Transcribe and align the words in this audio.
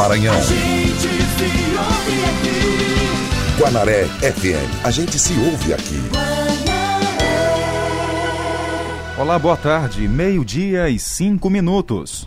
Maranhão. 0.00 0.34
Guanaré 3.58 4.04
FM. 4.04 4.82
A 4.82 4.90
gente 4.90 5.18
se 5.18 5.34
ouve 5.34 5.74
aqui. 5.74 6.00
Olá, 9.18 9.38
boa 9.38 9.58
tarde. 9.58 10.08
Meio-dia 10.08 10.88
e 10.88 10.98
cinco 10.98 11.50
minutos. 11.50 12.26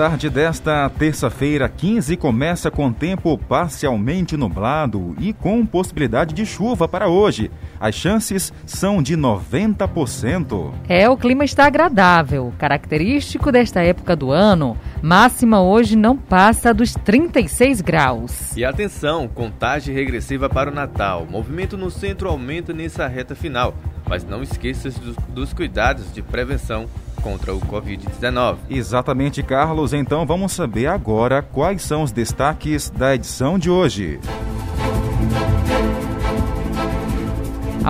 Tarde 0.00 0.30
desta 0.30 0.88
terça-feira 0.88 1.68
15 1.68 2.16
começa 2.16 2.70
com 2.70 2.90
tempo 2.90 3.36
parcialmente 3.36 4.34
nublado 4.34 5.14
e 5.20 5.34
com 5.34 5.66
possibilidade 5.66 6.32
de 6.32 6.46
chuva 6.46 6.88
para 6.88 7.06
hoje. 7.06 7.50
As 7.78 7.94
chances 7.94 8.50
são 8.64 9.02
de 9.02 9.14
90%. 9.14 10.72
É, 10.88 11.06
o 11.06 11.18
clima 11.18 11.44
está 11.44 11.66
agradável, 11.66 12.50
característico 12.56 13.52
desta 13.52 13.82
época 13.82 14.16
do 14.16 14.30
ano. 14.32 14.74
Máxima 15.02 15.60
hoje 15.60 15.96
não 15.96 16.16
passa 16.16 16.72
dos 16.72 16.94
36 16.94 17.82
graus. 17.82 18.56
E 18.56 18.64
atenção, 18.64 19.28
contagem 19.28 19.94
regressiva 19.94 20.48
para 20.48 20.70
o 20.70 20.74
Natal. 20.74 21.26
movimento 21.28 21.76
no 21.76 21.90
centro 21.90 22.30
aumenta 22.30 22.72
nessa 22.72 23.06
reta 23.06 23.34
final. 23.34 23.74
Mas 24.08 24.24
não 24.24 24.42
esqueça 24.42 24.88
dos, 24.88 25.14
dos 25.28 25.52
cuidados 25.52 26.10
de 26.10 26.22
prevenção 26.22 26.88
contra 27.20 27.54
o 27.54 27.60
Covid-19. 27.60 28.56
Exatamente, 28.68 29.42
Carlos. 29.42 29.92
Então 29.92 30.26
vamos 30.26 30.52
saber 30.52 30.86
agora 30.86 31.42
quais 31.42 31.82
são 31.82 32.02
os 32.02 32.12
destaques 32.12 32.90
da 32.90 33.14
edição 33.14 33.58
de 33.58 33.70
hoje. 33.70 34.18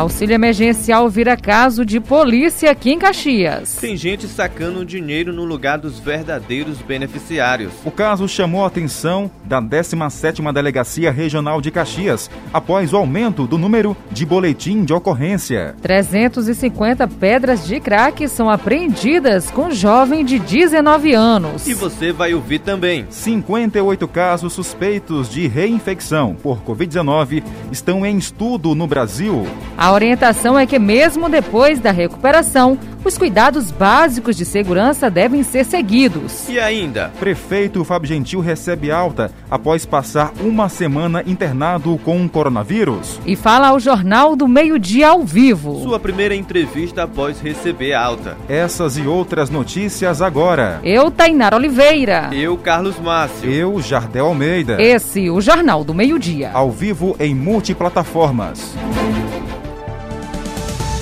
Auxílio 0.00 0.34
emergencial 0.34 1.10
vira 1.10 1.36
caso 1.36 1.84
de 1.84 2.00
polícia 2.00 2.70
aqui 2.70 2.90
em 2.90 2.98
Caxias. 2.98 3.76
Tem 3.76 3.94
gente 3.98 4.26
sacando 4.26 4.82
dinheiro 4.82 5.30
no 5.30 5.44
lugar 5.44 5.76
dos 5.76 6.00
verdadeiros 6.00 6.78
beneficiários. 6.78 7.74
O 7.84 7.90
caso 7.90 8.26
chamou 8.26 8.64
a 8.64 8.68
atenção 8.68 9.30
da 9.44 9.60
17ª 9.60 10.54
Delegacia 10.54 11.10
Regional 11.10 11.60
de 11.60 11.70
Caxias, 11.70 12.30
após 12.50 12.94
o 12.94 12.96
aumento 12.96 13.46
do 13.46 13.58
número 13.58 13.94
de 14.10 14.24
boletim 14.24 14.86
de 14.86 14.94
ocorrência. 14.94 15.76
350 15.82 17.06
pedras 17.06 17.66
de 17.66 17.78
crack 17.78 18.26
são 18.26 18.48
apreendidas 18.48 19.50
com 19.50 19.70
jovem 19.70 20.24
de 20.24 20.38
19 20.38 21.12
anos. 21.12 21.68
E 21.68 21.74
você 21.74 22.10
vai 22.10 22.32
ouvir 22.32 22.60
também. 22.60 23.04
58 23.10 24.08
casos 24.08 24.54
suspeitos 24.54 25.28
de 25.28 25.46
reinfecção 25.46 26.34
por 26.42 26.62
Covid-19 26.62 27.42
estão 27.70 28.06
em 28.06 28.16
estudo 28.16 28.74
no 28.74 28.86
Brasil. 28.86 29.46
A 29.76 29.89
orientação 29.92 30.58
é 30.58 30.66
que, 30.66 30.78
mesmo 30.78 31.28
depois 31.28 31.80
da 31.80 31.90
recuperação, 31.90 32.78
os 33.04 33.16
cuidados 33.16 33.70
básicos 33.70 34.36
de 34.36 34.44
segurança 34.44 35.10
devem 35.10 35.42
ser 35.42 35.64
seguidos. 35.64 36.48
E 36.48 36.60
ainda? 36.60 37.10
Prefeito 37.18 37.82
Fábio 37.82 38.08
Gentil 38.08 38.40
recebe 38.40 38.90
alta 38.90 39.32
após 39.50 39.86
passar 39.86 40.32
uma 40.40 40.68
semana 40.68 41.22
internado 41.26 41.98
com 42.04 42.28
coronavírus. 42.28 43.18
E 43.24 43.34
fala 43.34 43.68
ao 43.68 43.80
Jornal 43.80 44.36
do 44.36 44.46
Meio-Dia 44.46 45.08
ao 45.08 45.22
vivo. 45.22 45.80
Sua 45.82 45.98
primeira 45.98 46.34
entrevista 46.34 47.04
após 47.04 47.40
receber 47.40 47.94
alta. 47.94 48.36
Essas 48.48 48.98
e 48.98 49.06
outras 49.06 49.48
notícias 49.48 50.20
agora. 50.20 50.78
Eu, 50.84 51.10
Tainara 51.10 51.56
Oliveira. 51.56 52.28
Eu, 52.32 52.58
Carlos 52.58 52.98
Márcio. 52.98 53.50
Eu, 53.50 53.80
Jardel 53.80 54.26
Almeida. 54.26 54.80
Esse, 54.80 55.30
o 55.30 55.40
Jornal 55.40 55.82
do 55.84 55.94
Meio-Dia. 55.94 56.50
Ao 56.52 56.70
vivo 56.70 57.16
em 57.18 57.34
multiplataformas. 57.34 58.74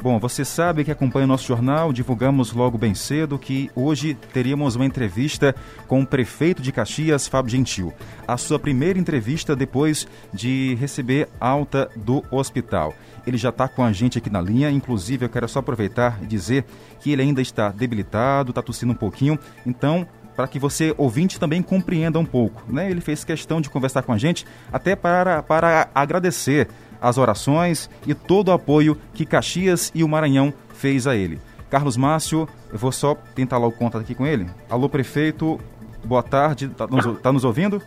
Bom, 0.00 0.20
você 0.20 0.44
sabe 0.44 0.84
que 0.84 0.92
acompanha 0.92 1.24
o 1.24 1.28
nosso 1.28 1.44
jornal, 1.44 1.92
divulgamos 1.92 2.52
logo 2.52 2.78
bem 2.78 2.94
cedo 2.94 3.36
que 3.36 3.68
hoje 3.74 4.14
teríamos 4.32 4.76
uma 4.76 4.86
entrevista 4.86 5.52
com 5.88 6.00
o 6.00 6.06
prefeito 6.06 6.62
de 6.62 6.70
Caxias, 6.70 7.26
Fábio 7.26 7.50
Gentil. 7.50 7.92
A 8.26 8.36
sua 8.36 8.60
primeira 8.60 8.96
entrevista 8.96 9.56
depois 9.56 10.06
de 10.32 10.76
receber 10.76 11.28
alta 11.40 11.90
do 11.96 12.22
hospital. 12.30 12.94
Ele 13.26 13.36
já 13.36 13.48
está 13.48 13.66
com 13.66 13.82
a 13.82 13.90
gente 13.90 14.18
aqui 14.18 14.30
na 14.30 14.40
linha, 14.40 14.70
inclusive 14.70 15.26
eu 15.26 15.28
quero 15.28 15.48
só 15.48 15.58
aproveitar 15.58 16.20
e 16.22 16.26
dizer 16.26 16.64
que 17.00 17.10
ele 17.10 17.22
ainda 17.22 17.42
está 17.42 17.70
debilitado, 17.70 18.50
está 18.50 18.62
tossindo 18.62 18.92
um 18.92 18.96
pouquinho, 18.96 19.36
então 19.66 20.06
para 20.36 20.46
que 20.46 20.60
você, 20.60 20.94
ouvinte, 20.96 21.40
também 21.40 21.60
compreenda 21.60 22.16
um 22.16 22.24
pouco. 22.24 22.62
Né? 22.72 22.88
Ele 22.88 23.00
fez 23.00 23.24
questão 23.24 23.60
de 23.60 23.68
conversar 23.68 24.02
com 24.02 24.12
a 24.12 24.18
gente, 24.18 24.46
até 24.72 24.94
para, 24.94 25.42
para 25.42 25.90
agradecer 25.92 26.68
as 27.00 27.18
orações 27.18 27.88
e 28.06 28.14
todo 28.14 28.48
o 28.48 28.52
apoio 28.52 28.96
que 29.14 29.26
Caxias 29.26 29.90
e 29.94 30.02
o 30.02 30.08
Maranhão 30.08 30.52
fez 30.74 31.06
a 31.06 31.16
ele. 31.16 31.40
Carlos 31.70 31.96
Márcio, 31.96 32.48
eu 32.72 32.78
vou 32.78 32.92
só 32.92 33.14
tentar 33.34 33.58
lá 33.58 33.66
o 33.66 33.72
contato 33.72 34.02
aqui 34.02 34.14
com 34.14 34.26
ele. 34.26 34.46
Alô, 34.70 34.88
prefeito, 34.88 35.58
boa 36.04 36.22
tarde, 36.22 36.66
está 36.66 36.86
nos, 36.86 37.20
tá 37.20 37.32
nos 37.32 37.44
ouvindo? 37.44 37.82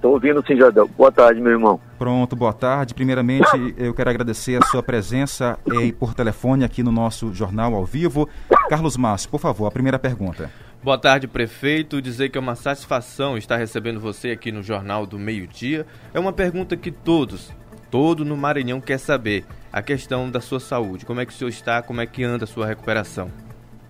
Estou 0.00 0.14
ouvindo 0.14 0.42
sim, 0.46 0.56
Jardel. 0.56 0.88
Boa 0.96 1.12
tarde, 1.12 1.42
meu 1.42 1.52
irmão. 1.52 1.78
Pronto, 1.98 2.34
boa 2.34 2.54
tarde. 2.54 2.94
Primeiramente, 2.94 3.74
eu 3.76 3.92
quero 3.92 4.08
agradecer 4.08 4.58
a 4.60 4.66
sua 4.66 4.82
presença 4.82 5.58
eh, 5.70 5.92
por 5.92 6.14
telefone 6.14 6.64
aqui 6.64 6.82
no 6.82 6.90
nosso 6.90 7.34
jornal 7.34 7.74
ao 7.74 7.84
vivo. 7.84 8.26
Carlos 8.70 8.96
Márcio, 8.96 9.28
por 9.28 9.38
favor, 9.38 9.66
a 9.66 9.70
primeira 9.70 9.98
pergunta. 9.98 10.50
Boa 10.82 10.96
tarde, 10.96 11.28
prefeito. 11.28 12.00
Dizer 12.00 12.30
que 12.30 12.38
é 12.38 12.40
uma 12.40 12.54
satisfação 12.54 13.36
estar 13.36 13.58
recebendo 13.58 14.00
você 14.00 14.30
aqui 14.30 14.50
no 14.50 14.62
Jornal 14.62 15.04
do 15.04 15.18
Meio 15.18 15.46
Dia 15.46 15.86
é 16.14 16.18
uma 16.18 16.32
pergunta 16.32 16.78
que 16.78 16.90
todos, 16.90 17.52
todo 17.90 18.24
no 18.24 18.36
Maranhão 18.36 18.80
quer 18.80 18.98
saber 18.98 19.44
a 19.72 19.82
questão 19.82 20.30
da 20.30 20.40
sua 20.40 20.60
saúde. 20.60 21.04
Como 21.04 21.20
é 21.20 21.26
que 21.26 21.32
o 21.32 21.34
senhor 21.34 21.50
está? 21.50 21.82
Como 21.82 22.00
é 22.00 22.06
que 22.06 22.22
anda 22.22 22.44
a 22.44 22.46
sua 22.46 22.66
recuperação? 22.66 23.30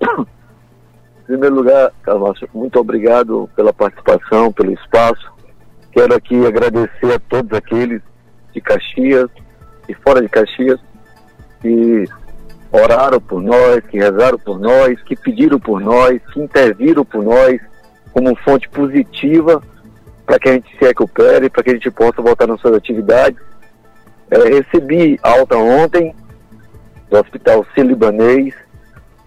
Em 0.00 1.25
primeiro 1.25 1.55
lugar, 1.55 1.93
Carlos, 2.03 2.41
muito 2.53 2.78
obrigado 2.81 3.49
pela 3.55 3.72
participação, 3.72 4.53
pelo 4.53 4.72
espaço. 4.72 5.31
Quero 5.93 6.15
aqui 6.15 6.47
agradecer 6.47 7.12
a 7.15 7.19
todos 7.19 7.53
aqueles 7.53 8.00
de 8.53 8.60
Caxias 8.60 9.28
e 9.89 9.94
fora 9.94 10.21
de 10.21 10.28
Caxias 10.28 10.81
que 11.60 12.05
oraram 12.72 13.21
por 13.21 13.43
nós, 13.43 13.81
que 13.89 13.99
rezaram 13.99 14.39
por 14.39 14.59
nós, 14.59 15.00
que 15.03 15.15
pediram 15.15 15.60
por 15.60 15.81
nós, 15.81 16.21
que 16.33 16.41
interviram 16.41 17.05
por 17.05 17.22
nós 17.22 17.60
como 18.12 18.34
fonte 18.37 18.69
positiva 18.69 19.62
para 20.27 20.39
que 20.39 20.49
a 20.49 20.53
gente 20.53 20.77
se 20.78 20.84
recupere, 20.84 21.50
para 21.50 21.62
que 21.62 21.71
a 21.71 21.75
gente 21.75 21.91
possa 21.91 22.22
voltar 22.22 22.47
nas 22.47 22.60
suas 22.60 22.75
atividades 22.75 23.50
é, 24.31 24.49
recebi 24.49 25.19
alta 25.23 25.57
ontem 25.57 26.15
do 27.11 27.19
Hospital 27.19 27.67
Sírio-Libanês, 27.75 28.55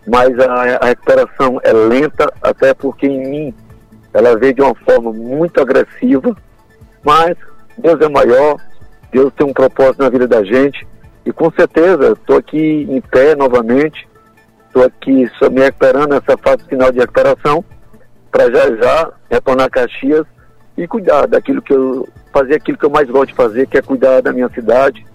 mas 0.07 0.37
a, 0.39 0.77
a, 0.77 0.85
recuperação 0.85 1.59
é 1.63 1.73
lenta, 1.73 2.31
até 2.41 2.73
porque 2.73 3.07
em 3.07 3.27
mim 3.27 3.53
ela 4.13 4.37
veio 4.37 4.53
de 4.53 4.61
uma 4.61 4.75
forma 4.75 5.11
muito 5.11 5.59
agressiva, 5.59 6.35
mas 7.03 7.35
Deus 7.77 7.99
é 7.99 8.07
maior, 8.07 8.57
Deus 9.11 9.33
tem 9.33 9.45
um 9.45 9.53
propósito 9.53 10.03
na 10.03 10.09
vida 10.09 10.27
da 10.27 10.43
gente, 10.43 10.87
e 11.25 11.31
com 11.31 11.51
certeza 11.51 12.13
estou 12.13 12.37
aqui 12.37 12.87
em 12.89 13.01
pé 13.01 13.35
novamente, 13.35 14.07
estou 14.67 14.83
aqui 14.83 15.29
me 15.51 15.61
recuperando 15.61 16.11
nessa 16.11 16.37
fase 16.37 16.63
final 16.67 16.91
de 16.91 16.99
recuperação, 16.99 17.63
para 18.31 18.51
já 18.51 18.75
já 18.75 19.11
retornar 19.29 19.67
a 19.67 19.69
Caxias 19.69 20.25
e 20.77 20.87
cuidar 20.87 21.27
daquilo 21.27 21.61
que 21.61 21.73
eu 21.73 22.07
fazer 22.31 22.55
aquilo 22.55 22.77
que 22.77 22.85
eu 22.85 22.89
mais 22.89 23.09
gosto 23.09 23.27
de 23.27 23.35
fazer, 23.35 23.67
que 23.67 23.77
é 23.77 23.81
cuidar 23.81 24.21
da 24.21 24.33
minha 24.33 24.49
cidade 24.49 25.05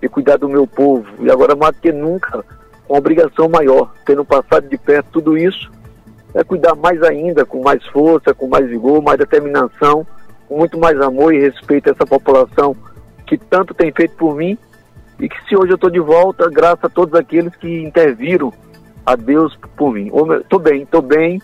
e 0.00 0.08
cuidar 0.08 0.36
do 0.36 0.48
meu 0.48 0.66
povo. 0.66 1.06
E 1.20 1.30
agora 1.30 1.56
mais 1.56 1.74
do 1.74 1.80
que 1.80 1.90
nunca, 1.90 2.44
uma 2.88 2.98
obrigação 2.98 3.48
maior, 3.48 3.92
tendo 4.06 4.24
passado 4.24 4.68
de 4.68 4.78
perto 4.78 5.10
tudo 5.12 5.36
isso, 5.36 5.70
é 6.34 6.44
cuidar 6.44 6.74
mais 6.76 7.02
ainda, 7.02 7.44
com 7.44 7.62
mais 7.62 7.84
força, 7.86 8.32
com 8.32 8.46
mais 8.46 8.68
vigor, 8.68 9.02
mais 9.02 9.18
determinação, 9.18 10.06
com 10.46 10.56
muito 10.56 10.78
mais 10.78 11.00
amor 11.00 11.34
e 11.34 11.40
respeito 11.40 11.88
a 11.88 11.92
essa 11.92 12.06
população 12.06 12.76
que 13.26 13.36
tanto 13.36 13.74
tem 13.74 13.92
feito 13.92 14.14
por 14.16 14.36
mim 14.36 14.56
e 15.18 15.28
que 15.28 15.36
se 15.48 15.56
hoje 15.56 15.72
eu 15.72 15.74
estou 15.74 15.90
de 15.90 16.00
volta, 16.00 16.48
graças 16.48 16.84
a 16.84 16.88
todos 16.88 17.14
aqueles 17.14 17.54
que 17.56 17.82
interviram 17.82 18.52
a 19.04 19.16
Deus 19.16 19.58
por 19.76 19.92
mim. 19.92 20.10
Estou 20.40 20.58
bem, 20.58 20.82
estou 20.82 21.02
bem, 21.02 21.42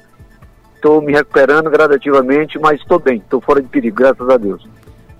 estou 0.84 1.00
me 1.00 1.12
recuperando 1.12 1.70
gradativamente, 1.70 2.58
mas 2.58 2.78
estou 2.78 2.98
bem, 2.98 3.16
estou 3.16 3.40
fora 3.40 3.62
de 3.62 3.68
perigo, 3.68 3.96
graças 3.96 4.28
a 4.28 4.36
Deus. 4.36 4.68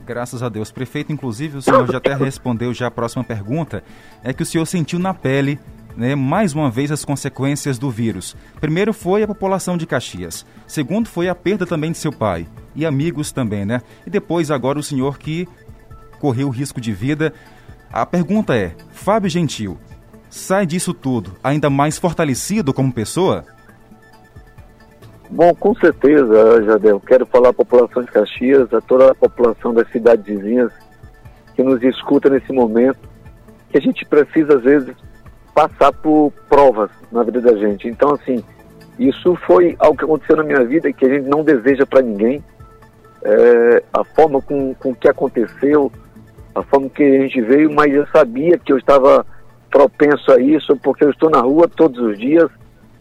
Graças 0.07 0.43
a 0.43 0.51
Deus. 0.51 0.71
Prefeito, 0.71 1.11
inclusive, 1.11 1.57
o 1.57 1.63
senhor 1.63 1.91
já 1.91 1.97
até 1.97 2.13
respondeu 2.15 2.75
já 2.75 2.89
a 2.89 2.91
próxima 2.91 3.25
pergunta, 3.25 3.83
é 4.23 4.35
que 4.35 4.43
o 4.43 4.47
senhor 4.47 4.67
sentiu 4.67 4.99
na 4.99 5.15
pele 5.15 5.59
né, 5.97 6.15
mais 6.15 6.53
uma 6.53 6.71
vez 6.71 6.93
as 6.93 7.03
consequências 7.03 7.79
do 7.79 7.91
vírus. 7.91 8.37
Primeiro 8.61 8.93
foi 8.93 9.23
a 9.23 9.27
população 9.27 9.79
de 9.79 9.87
Caxias. 9.87 10.45
Segundo 10.67 11.09
foi 11.09 11.29
a 11.29 11.35
perda 11.35 11.65
também 11.65 11.93
de 11.93 11.99
seu 11.99 12.13
pai 12.13 12.47
e 12.75 12.85
amigos 12.85 13.33
também, 13.33 13.65
né? 13.65 13.81
E 14.07 14.11
depois 14.11 14.51
agora 14.51 14.79
o 14.79 14.83
senhor 14.83 15.19
que 15.19 15.49
correu 16.21 16.51
risco 16.51 16.81
de 16.81 16.93
vida. 16.93 17.33
A 17.91 18.05
pergunta 18.05 18.55
é: 18.55 18.75
Fábio 18.91 19.31
Gentil 19.31 19.79
sai 20.29 20.67
disso 20.67 20.93
tudo 20.93 21.37
ainda 21.43 21.71
mais 21.71 21.97
fortalecido 21.97 22.75
como 22.75 22.93
pessoa? 22.93 23.47
Bom, 25.31 25.55
com 25.55 25.75
certeza, 25.75 26.63
Jadel. 26.65 27.01
Quero 27.01 27.27
falar 27.27 27.51
à 27.51 27.53
população 27.53 28.03
de 28.03 28.11
Caxias, 28.11 28.73
a 28.73 28.81
toda 28.81 29.11
a 29.11 29.15
população 29.15 29.73
das 29.73 29.91
cidades 29.91 30.25
vizinhas 30.25 30.73
que 31.55 31.63
nos 31.63 31.83
escuta 31.83 32.29
nesse 32.29 32.53
momento, 32.53 32.99
que 33.71 33.79
a 33.79 33.81
gente 33.81 34.05
precisa, 34.05 34.57
às 34.57 34.63
vezes, 34.63 34.95
passar 35.55 35.93
por 35.93 36.33
provas 36.49 36.91
na 37.11 37.23
vida 37.23 37.41
da 37.41 37.57
gente. 37.57 37.89
Então, 37.89 38.15
assim, 38.15 38.43
isso 38.99 39.37
foi 39.47 39.77
algo 39.79 39.97
que 39.97 40.05
aconteceu 40.05 40.37
na 40.37 40.45
minha 40.45 40.65
vida 40.65 40.89
e 40.89 40.93
que 40.93 41.07
a 41.07 41.09
gente 41.09 41.29
não 41.29 41.43
deseja 41.43 41.87
para 41.87 42.03
ninguém. 42.03 42.43
É, 43.23 43.83
a 43.93 44.05
forma 44.05 44.43
com, 44.43 44.75
com 44.75 44.95
que 44.95 45.09
aconteceu, 45.09 45.91
a 46.55 46.63
forma 46.63 46.91
que 46.91 47.03
a 47.03 47.21
gente 47.23 47.41
veio, 47.41 47.73
mas 47.73 47.93
eu 47.93 48.07
sabia 48.09 48.59
que 48.59 48.73
eu 48.73 48.79
estava 48.79 49.25
propenso 49.71 50.31
a 50.31 50.39
isso, 50.39 50.77
porque 50.77 51.05
eu 51.05 51.11
estou 51.11 51.31
na 51.31 51.41
rua 51.41 51.69
todos 51.69 51.99
os 52.01 52.19
dias, 52.19 52.51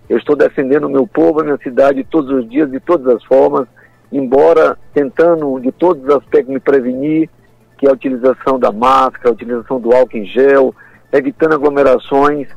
eu 0.10 0.18
estou 0.18 0.36
defendendo 0.36 0.86
o 0.86 0.90
meu 0.90 1.08
povo, 1.08 1.40
a 1.40 1.44
minha 1.44 1.58
cidade 1.58 2.04
todos 2.04 2.30
os 2.32 2.50
dias, 2.50 2.70
de 2.70 2.80
todas 2.80 3.16
as 3.16 3.24
formas, 3.24 3.68
embora 4.12 4.78
tentando 4.94 5.60
de 5.60 5.72
todos 5.72 6.04
os 6.04 6.10
aspectos 6.10 6.54
me 6.54 6.60
prevenir, 6.60 7.30
que 7.78 7.88
é 7.88 7.90
a 7.90 7.94
utilização 7.94 8.60
da 8.60 8.72
máscara, 8.72 9.30
a 9.30 9.34
utilização 9.34 9.80
do 9.80 9.94
álcool 9.94 10.18
em 10.18 10.26
gel, 10.26 10.76
evitando 11.12 11.54
aglomerações, 11.54 12.48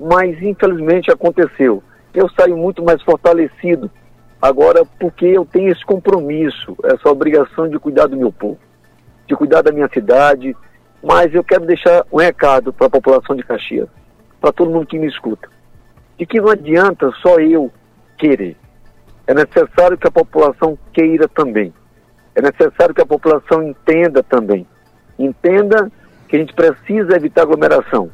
mas 0.00 0.40
infelizmente 0.42 1.10
aconteceu. 1.10 1.82
Eu 2.12 2.28
saio 2.30 2.56
muito 2.56 2.82
mais 2.82 3.02
fortalecido 3.02 3.90
agora 4.40 4.84
porque 4.98 5.26
eu 5.26 5.44
tenho 5.44 5.70
esse 5.70 5.84
compromisso, 5.84 6.76
essa 6.84 7.08
obrigação 7.08 7.68
de 7.68 7.78
cuidar 7.78 8.06
do 8.06 8.16
meu 8.16 8.32
povo, 8.32 8.58
de 9.26 9.36
cuidar 9.36 9.62
da 9.62 9.72
minha 9.72 9.88
cidade, 9.88 10.56
mas 11.02 11.34
eu 11.34 11.44
quero 11.44 11.66
deixar 11.66 12.04
um 12.10 12.18
recado 12.18 12.72
para 12.72 12.86
a 12.86 12.90
população 12.90 13.36
de 13.36 13.42
Caxias, 13.42 13.88
para 14.40 14.52
todo 14.52 14.70
mundo 14.70 14.86
que 14.86 14.98
me 14.98 15.06
escuta 15.06 15.53
de 16.18 16.26
que 16.26 16.40
não 16.40 16.50
adianta 16.50 17.10
só 17.22 17.38
eu 17.38 17.70
querer. 18.16 18.56
É 19.26 19.34
necessário 19.34 19.96
que 19.96 20.06
a 20.06 20.10
população 20.10 20.78
queira 20.92 21.28
também. 21.28 21.72
É 22.34 22.42
necessário 22.42 22.94
que 22.94 23.00
a 23.00 23.06
população 23.06 23.62
entenda 23.62 24.22
também. 24.22 24.66
Entenda 25.18 25.90
que 26.28 26.36
a 26.36 26.38
gente 26.38 26.54
precisa 26.54 27.16
evitar 27.16 27.42
aglomeração. 27.42 28.10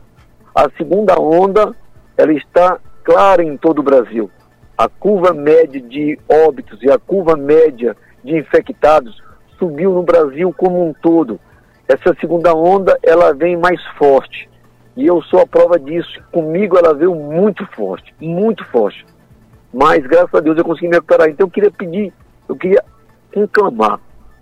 A 0.54 0.68
segunda 0.76 1.18
onda, 1.18 1.74
ela 2.16 2.32
está 2.32 2.78
clara 3.02 3.42
em 3.42 3.56
todo 3.56 3.78
o 3.78 3.84
Brasil. 3.84 4.30
A 4.76 4.88
curva 4.88 5.32
média 5.32 5.80
de 5.80 6.18
óbitos 6.28 6.82
e 6.82 6.90
a 6.90 6.98
curva 6.98 7.36
média 7.36 7.96
de 8.22 8.36
infectados 8.36 9.22
subiu 9.58 9.92
no 9.92 10.02
Brasil 10.02 10.52
como 10.56 10.86
um 10.86 10.92
todo. 10.92 11.40
Essa 11.88 12.14
segunda 12.20 12.54
onda, 12.54 12.98
ela 13.02 13.32
vem 13.32 13.56
mais 13.56 13.80
forte. 13.96 14.49
E 14.96 15.06
eu 15.06 15.22
sou 15.22 15.40
a 15.40 15.46
prova 15.46 15.78
disso. 15.78 16.20
Comigo 16.32 16.76
ela 16.76 16.94
veio 16.94 17.14
muito 17.14 17.64
forte, 17.74 18.14
muito 18.20 18.64
forte. 18.66 19.04
Mas 19.72 20.04
graças 20.06 20.34
a 20.34 20.40
Deus 20.40 20.58
eu 20.58 20.64
consegui 20.64 20.88
me 20.88 20.94
recuperar. 20.94 21.28
Então 21.28 21.46
eu 21.46 21.50
queria 21.50 21.70
pedir, 21.70 22.12
eu 22.48 22.56
queria 22.56 22.82
conclamar 23.32 24.00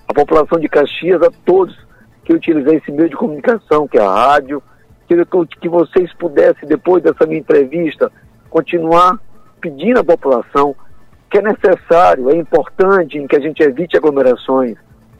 a 0.08 0.14
população 0.14 0.58
de 0.58 0.68
Caxias, 0.68 1.22
a 1.22 1.30
todos 1.44 1.76
que 2.24 2.32
utilizei 2.32 2.76
esse 2.76 2.90
meio 2.90 3.08
de 3.08 3.16
comunicação, 3.16 3.86
que 3.86 3.98
é 3.98 4.02
a 4.02 4.10
rádio, 4.10 4.62
queria 5.06 5.26
que 5.60 5.68
vocês 5.68 6.12
pudessem, 6.14 6.68
depois 6.68 7.02
dessa 7.02 7.26
minha 7.26 7.40
entrevista, 7.40 8.12
continuar 8.50 9.18
pedindo 9.60 10.00
à 10.00 10.04
população 10.04 10.74
que 11.30 11.38
é 11.38 11.42
necessário, 11.42 12.30
é 12.30 12.36
importante 12.36 13.26
que 13.26 13.36
a 13.36 13.40
gente 13.40 13.62
evite 13.62 13.96
aglomerações, 13.96 14.76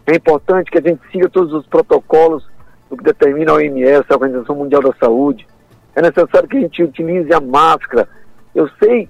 é 0.07 0.17
importante 0.17 0.71
que 0.71 0.79
a 0.79 0.83
gente 0.83 1.01
siga 1.11 1.29
todos 1.29 1.53
os 1.53 1.67
protocolos 1.67 2.47
do 2.89 2.97
que 2.97 3.05
determina 3.05 3.53
a 3.53 3.57
OMS, 3.57 4.05
a 4.09 4.15
Organização 4.15 4.57
Mundial 4.57 4.83
da 4.83 4.93
Saúde. 4.99 5.47
É 5.95 6.03
necessário 6.03 6.49
que 6.49 6.57
a 6.57 6.61
gente 6.61 6.83
utilize 6.83 7.33
a 7.33 7.41
máscara. 7.41 8.09
Eu 8.55 8.69
sei 8.83 9.09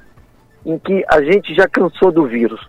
em 0.65 0.79
que 0.79 1.05
a 1.09 1.23
gente 1.23 1.55
já 1.55 1.69
cansou 1.69 2.11
do 2.11 2.27
vírus, 2.27 2.61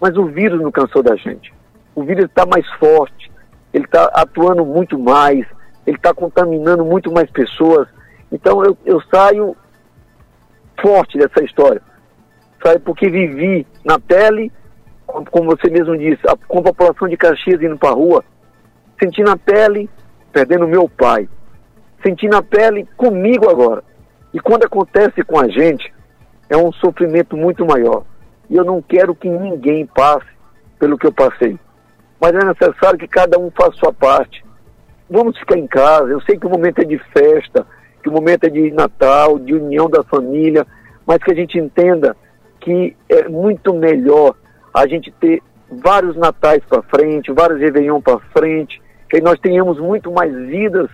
mas 0.00 0.16
o 0.16 0.26
vírus 0.26 0.60
não 0.60 0.70
cansou 0.70 1.02
da 1.02 1.16
gente. 1.16 1.52
O 1.94 2.02
vírus 2.02 2.26
está 2.26 2.46
mais 2.46 2.66
forte, 2.74 3.30
ele 3.72 3.84
está 3.84 4.04
atuando 4.06 4.64
muito 4.64 4.98
mais, 4.98 5.46
ele 5.86 5.96
está 5.96 6.14
contaminando 6.14 6.84
muito 6.84 7.10
mais 7.10 7.30
pessoas. 7.30 7.88
Então 8.30 8.64
eu, 8.64 8.76
eu 8.84 9.00
saio 9.12 9.56
forte 10.80 11.18
dessa 11.18 11.44
história. 11.44 11.82
Saio 12.62 12.80
porque 12.80 13.08
vivi 13.08 13.66
na 13.84 13.98
pele, 13.98 14.52
como 15.06 15.56
você 15.56 15.70
mesmo 15.70 15.96
disse, 15.96 16.20
a, 16.28 16.36
com 16.48 16.58
a 16.58 16.62
população 16.62 17.08
de 17.08 17.16
Caxias 17.16 17.62
indo 17.62 17.78
para 17.78 17.90
a 17.90 17.94
rua, 17.94 18.24
senti 19.00 19.22
na 19.22 19.36
pele 19.36 19.88
perdendo 20.36 20.68
meu 20.68 20.86
pai. 20.86 21.26
Senti 22.02 22.28
na 22.28 22.42
pele 22.42 22.86
comigo 22.94 23.48
agora. 23.48 23.82
E 24.34 24.38
quando 24.38 24.66
acontece 24.66 25.22
com 25.24 25.40
a 25.40 25.48
gente, 25.48 25.90
é 26.50 26.56
um 26.58 26.70
sofrimento 26.72 27.38
muito 27.38 27.64
maior. 27.64 28.04
E 28.50 28.54
eu 28.54 28.62
não 28.62 28.82
quero 28.82 29.14
que 29.14 29.30
ninguém 29.30 29.86
passe 29.86 30.26
pelo 30.78 30.98
que 30.98 31.06
eu 31.06 31.12
passei. 31.12 31.58
Mas 32.20 32.32
é 32.34 32.44
necessário 32.44 32.98
que 32.98 33.08
cada 33.08 33.38
um 33.38 33.50
faça 33.50 33.78
sua 33.78 33.94
parte. 33.94 34.44
Vamos 35.08 35.38
ficar 35.38 35.56
em 35.56 35.66
casa. 35.66 36.10
Eu 36.10 36.20
sei 36.20 36.38
que 36.38 36.46
o 36.46 36.50
momento 36.50 36.80
é 36.80 36.84
de 36.84 36.98
festa, 37.14 37.66
que 38.02 38.10
o 38.10 38.12
momento 38.12 38.44
é 38.44 38.50
de 38.50 38.70
Natal, 38.72 39.38
de 39.38 39.54
união 39.54 39.88
da 39.88 40.02
família, 40.02 40.66
mas 41.06 41.16
que 41.22 41.32
a 41.32 41.34
gente 41.34 41.58
entenda 41.58 42.14
que 42.60 42.94
é 43.08 43.26
muito 43.26 43.72
melhor 43.72 44.34
a 44.74 44.86
gente 44.86 45.10
ter 45.12 45.42
vários 45.70 46.14
natais 46.14 46.62
para 46.68 46.82
frente, 46.82 47.32
vários 47.32 47.58
Réveillon 47.58 48.02
para 48.02 48.18
frente, 48.36 48.82
que 49.08 49.20
nós 49.20 49.38
tenhamos 49.38 49.78
muito 49.78 50.10
mais 50.10 50.32
vidas 50.32 50.90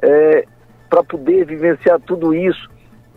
é, 0.00 0.44
para 0.88 1.02
poder 1.02 1.46
vivenciar 1.46 2.00
tudo 2.00 2.34
isso, 2.34 2.70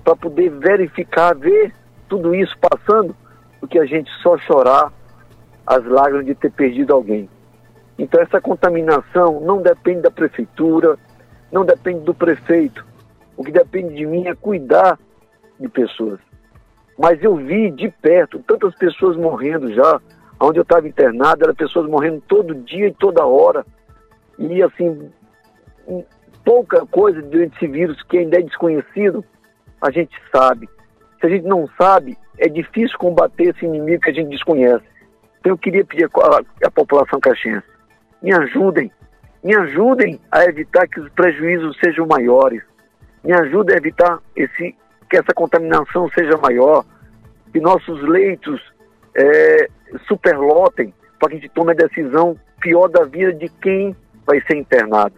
para 0.03 0.15
poder 0.15 0.49
verificar, 0.49 1.35
ver 1.35 1.73
tudo 2.07 2.35
isso 2.35 2.55
passando, 2.59 3.15
do 3.59 3.67
que 3.67 3.79
a 3.79 3.85
gente 3.85 4.09
só 4.21 4.37
chorar 4.37 4.91
as 5.65 5.83
lágrimas 5.85 6.25
de 6.25 6.35
ter 6.35 6.51
perdido 6.51 6.93
alguém. 6.93 7.29
Então 7.97 8.21
essa 8.21 8.41
contaminação 8.41 9.39
não 9.39 9.61
depende 9.61 10.01
da 10.01 10.11
prefeitura, 10.11 10.97
não 11.51 11.65
depende 11.65 12.01
do 12.01 12.13
prefeito. 12.13 12.85
O 13.37 13.43
que 13.43 13.51
depende 13.51 13.95
de 13.95 14.05
mim 14.05 14.27
é 14.27 14.35
cuidar 14.35 14.99
de 15.59 15.67
pessoas. 15.67 16.19
Mas 16.97 17.21
eu 17.23 17.35
vi 17.35 17.71
de 17.71 17.89
perto 17.89 18.39
tantas 18.39 18.73
pessoas 18.75 19.17
morrendo 19.17 19.73
já, 19.73 19.99
onde 20.39 20.59
eu 20.59 20.63
estava 20.63 20.87
internado, 20.87 21.43
eram 21.43 21.55
pessoas 21.55 21.89
morrendo 21.89 22.21
todo 22.27 22.55
dia 22.55 22.87
e 22.87 22.93
toda 22.93 23.25
hora. 23.25 23.65
E 24.37 24.61
assim, 24.61 25.11
pouca 26.43 26.85
coisa 26.85 27.21
durante 27.21 27.55
esse 27.55 27.67
vírus 27.67 28.01
que 28.03 28.17
ainda 28.17 28.39
é 28.39 28.43
desconhecido, 28.43 29.23
a 29.81 29.91
gente 29.91 30.15
sabe. 30.31 30.69
Se 31.19 31.27
a 31.27 31.29
gente 31.29 31.45
não 31.45 31.67
sabe, 31.77 32.17
é 32.37 32.47
difícil 32.47 32.97
combater 32.97 33.55
esse 33.55 33.65
inimigo 33.65 34.01
que 34.01 34.11
a 34.11 34.13
gente 34.13 34.29
desconhece. 34.29 34.83
Então 35.39 35.53
eu 35.53 35.57
queria 35.57 35.85
pedir 35.85 36.09
à 36.63 36.71
população 36.71 37.19
caxiense, 37.19 37.65
me 38.21 38.33
ajudem, 38.33 38.91
me 39.43 39.55
ajudem 39.55 40.19
a 40.31 40.43
evitar 40.45 40.87
que 40.87 40.99
os 40.99 41.09
prejuízos 41.11 41.77
sejam 41.83 42.07
maiores, 42.07 42.63
me 43.23 43.33
ajudem 43.33 43.75
a 43.75 43.77
evitar 43.77 44.19
esse, 44.35 44.75
que 45.09 45.17
essa 45.17 45.33
contaminação 45.35 46.09
seja 46.09 46.37
maior, 46.37 46.83
que 47.51 47.59
nossos 47.59 48.01
leitos 48.01 48.59
é, 49.15 49.67
superlotem 50.07 50.93
para 51.19 51.29
que 51.29 51.35
a 51.35 51.39
gente 51.39 51.53
tome 51.53 51.71
a 51.71 51.75
decisão 51.75 52.35
pior 52.59 52.87
da 52.87 53.03
vida 53.03 53.33
de 53.33 53.47
quem 53.61 53.95
vai 54.25 54.41
ser 54.41 54.57
internado. 54.57 55.15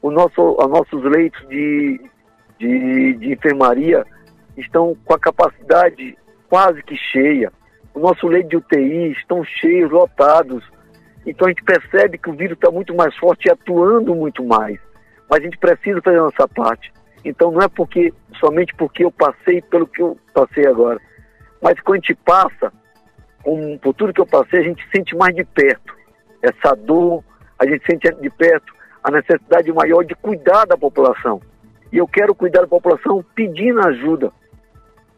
O 0.00 0.10
nosso, 0.10 0.40
os 0.40 0.68
nossos 0.68 1.02
leitos 1.04 1.46
de, 1.48 2.00
de, 2.58 3.14
de 3.14 3.32
enfermaria 3.32 4.06
estão 4.56 4.96
com 5.04 5.14
a 5.14 5.18
capacidade 5.18 6.16
quase 6.48 6.82
que 6.82 6.96
cheia. 6.96 7.52
O 7.94 8.00
nosso 8.00 8.26
leito 8.26 8.48
de 8.48 8.56
UTI 8.56 9.12
estão 9.12 9.44
cheios, 9.44 9.90
lotados. 9.90 10.64
Então 11.26 11.46
a 11.46 11.50
gente 11.50 11.64
percebe 11.64 12.18
que 12.18 12.30
o 12.30 12.34
vírus 12.34 12.56
está 12.56 12.70
muito 12.70 12.94
mais 12.94 13.14
forte 13.16 13.46
e 13.46 13.50
atuando 13.50 14.14
muito 14.14 14.44
mais. 14.44 14.78
Mas 15.28 15.40
a 15.40 15.44
gente 15.44 15.58
precisa 15.58 16.00
fazer 16.00 16.18
a 16.18 16.22
nossa 16.22 16.48
parte. 16.48 16.92
Então 17.24 17.50
não 17.50 17.60
é 17.60 17.68
porque 17.68 18.12
somente 18.38 18.74
porque 18.76 19.04
eu 19.04 19.10
passei 19.10 19.60
pelo 19.62 19.86
que 19.86 20.00
eu 20.00 20.16
passei 20.32 20.66
agora. 20.66 21.00
Mas 21.60 21.78
quando 21.80 21.98
a 21.98 22.00
gente 22.00 22.14
passa, 22.24 22.72
um, 23.44 23.76
por 23.78 23.92
tudo 23.94 24.12
que 24.12 24.20
eu 24.20 24.26
passei, 24.26 24.60
a 24.60 24.62
gente 24.62 24.86
sente 24.94 25.16
mais 25.16 25.34
de 25.34 25.44
perto 25.44 25.98
essa 26.42 26.74
dor, 26.74 27.24
a 27.58 27.66
gente 27.66 27.84
sente 27.84 28.10
de 28.20 28.30
perto 28.30 28.72
a 29.02 29.10
necessidade 29.10 29.72
maior 29.72 30.04
de 30.04 30.14
cuidar 30.14 30.66
da 30.66 30.76
população. 30.76 31.40
E 31.92 31.96
eu 31.96 32.06
quero 32.06 32.34
cuidar 32.34 32.60
da 32.60 32.68
população 32.68 33.24
pedindo 33.34 33.80
ajuda, 33.80 34.30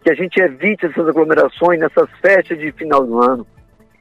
que 0.03 0.11
a 0.11 0.15
gente 0.15 0.41
evite 0.41 0.87
essas 0.87 1.09
aglomerações 1.09 1.79
nessas 1.79 2.09
festas 2.21 2.59
de 2.59 2.73
final 2.73 3.05
do 3.05 3.21
ano, 3.23 3.47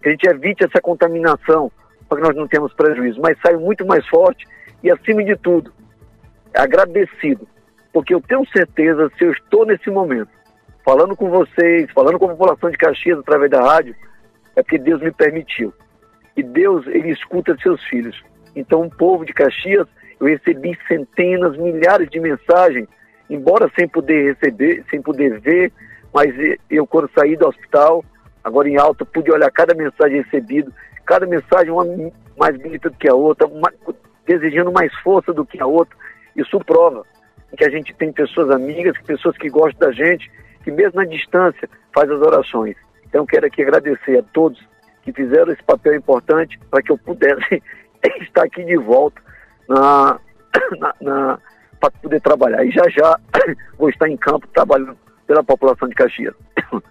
que 0.01 0.09
a 0.09 0.11
gente 0.11 0.27
evite 0.27 0.63
essa 0.63 0.81
contaminação, 0.81 1.71
para 2.07 2.21
que 2.21 2.27
nós 2.27 2.35
não 2.35 2.47
tenhamos 2.47 2.73
prejuízo, 2.73 3.19
mas 3.21 3.37
saio 3.41 3.59
muito 3.59 3.85
mais 3.85 4.05
forte 4.07 4.47
e, 4.81 4.89
acima 4.89 5.23
de 5.23 5.35
tudo, 5.35 5.73
agradecido, 6.55 7.47
porque 7.91 8.13
eu 8.13 8.21
tenho 8.21 8.47
certeza, 8.49 9.11
se 9.17 9.25
eu 9.25 9.31
estou 9.31 9.65
nesse 9.65 9.89
momento, 9.89 10.29
falando 10.85 11.15
com 11.15 11.29
vocês, 11.29 11.91
falando 11.91 12.17
com 12.17 12.25
a 12.25 12.29
população 12.29 12.69
de 12.71 12.77
Caxias 12.77 13.19
através 13.19 13.51
da 13.51 13.61
rádio, 13.61 13.95
é 14.55 14.63
porque 14.63 14.77
Deus 14.77 15.01
me 15.01 15.11
permitiu. 15.11 15.73
Deus, 16.43 16.85
ele 16.87 17.11
escuta 17.11 17.57
seus 17.61 17.83
filhos. 17.85 18.21
Então, 18.55 18.83
o 18.83 18.89
povo 18.89 19.25
de 19.25 19.33
Caxias, 19.33 19.87
eu 20.19 20.27
recebi 20.27 20.77
centenas, 20.87 21.57
milhares 21.57 22.09
de 22.09 22.19
mensagens, 22.19 22.87
embora 23.29 23.71
sem 23.77 23.87
poder 23.87 24.33
receber, 24.33 24.83
sem 24.89 25.01
poder 25.01 25.39
ver, 25.39 25.71
mas 26.13 26.33
eu, 26.69 26.85
quando 26.87 27.09
saí 27.13 27.35
do 27.35 27.47
hospital, 27.47 28.03
agora 28.43 28.67
em 28.67 28.77
alta, 28.77 29.05
pude 29.05 29.31
olhar 29.31 29.51
cada 29.51 29.73
mensagem 29.75 30.21
recebida, 30.21 30.71
cada 31.05 31.25
mensagem 31.25 31.71
uma 31.71 31.85
mais 32.37 32.57
bonita 32.57 32.89
do 32.89 32.97
que 32.97 33.07
a 33.07 33.13
outra, 33.13 33.47
uma, 33.47 33.71
desejando 34.25 34.71
mais 34.71 34.93
força 35.01 35.33
do 35.33 35.45
que 35.45 35.61
a 35.61 35.65
outra. 35.65 35.95
Isso 36.35 36.59
prova 36.59 37.05
que 37.57 37.65
a 37.65 37.69
gente 37.69 37.93
tem 37.95 38.11
pessoas 38.11 38.49
amigas, 38.51 38.97
pessoas 39.05 39.37
que 39.37 39.49
gostam 39.49 39.87
da 39.87 39.93
gente, 39.93 40.31
que 40.63 40.71
mesmo 40.71 41.01
na 41.01 41.05
distância 41.05 41.69
faz 41.93 42.09
as 42.09 42.21
orações. 42.21 42.75
Então 43.07 43.25
quero 43.25 43.47
aqui 43.47 43.61
agradecer 43.61 44.17
a 44.17 44.23
todos 44.23 44.59
que 45.11 45.23
fizeram 45.23 45.51
esse 45.51 45.63
papel 45.63 45.95
importante 45.95 46.59
para 46.69 46.81
que 46.81 46.91
eu 46.91 46.97
pudesse 46.97 47.61
estar 48.21 48.43
aqui 48.43 48.63
de 48.63 48.77
volta 48.77 49.21
na, 49.67 50.19
na, 50.79 50.95
na 51.01 51.39
para 51.79 51.91
poder 51.91 52.21
trabalhar. 52.21 52.63
E 52.65 52.71
já 52.71 52.83
já 52.89 53.19
vou 53.77 53.89
estar 53.89 54.09
em 54.09 54.17
campo 54.17 54.47
trabalhando 54.53 54.97
pela 55.25 55.43
população 55.43 55.87
de 55.87 55.95
Caxias. 55.95 56.33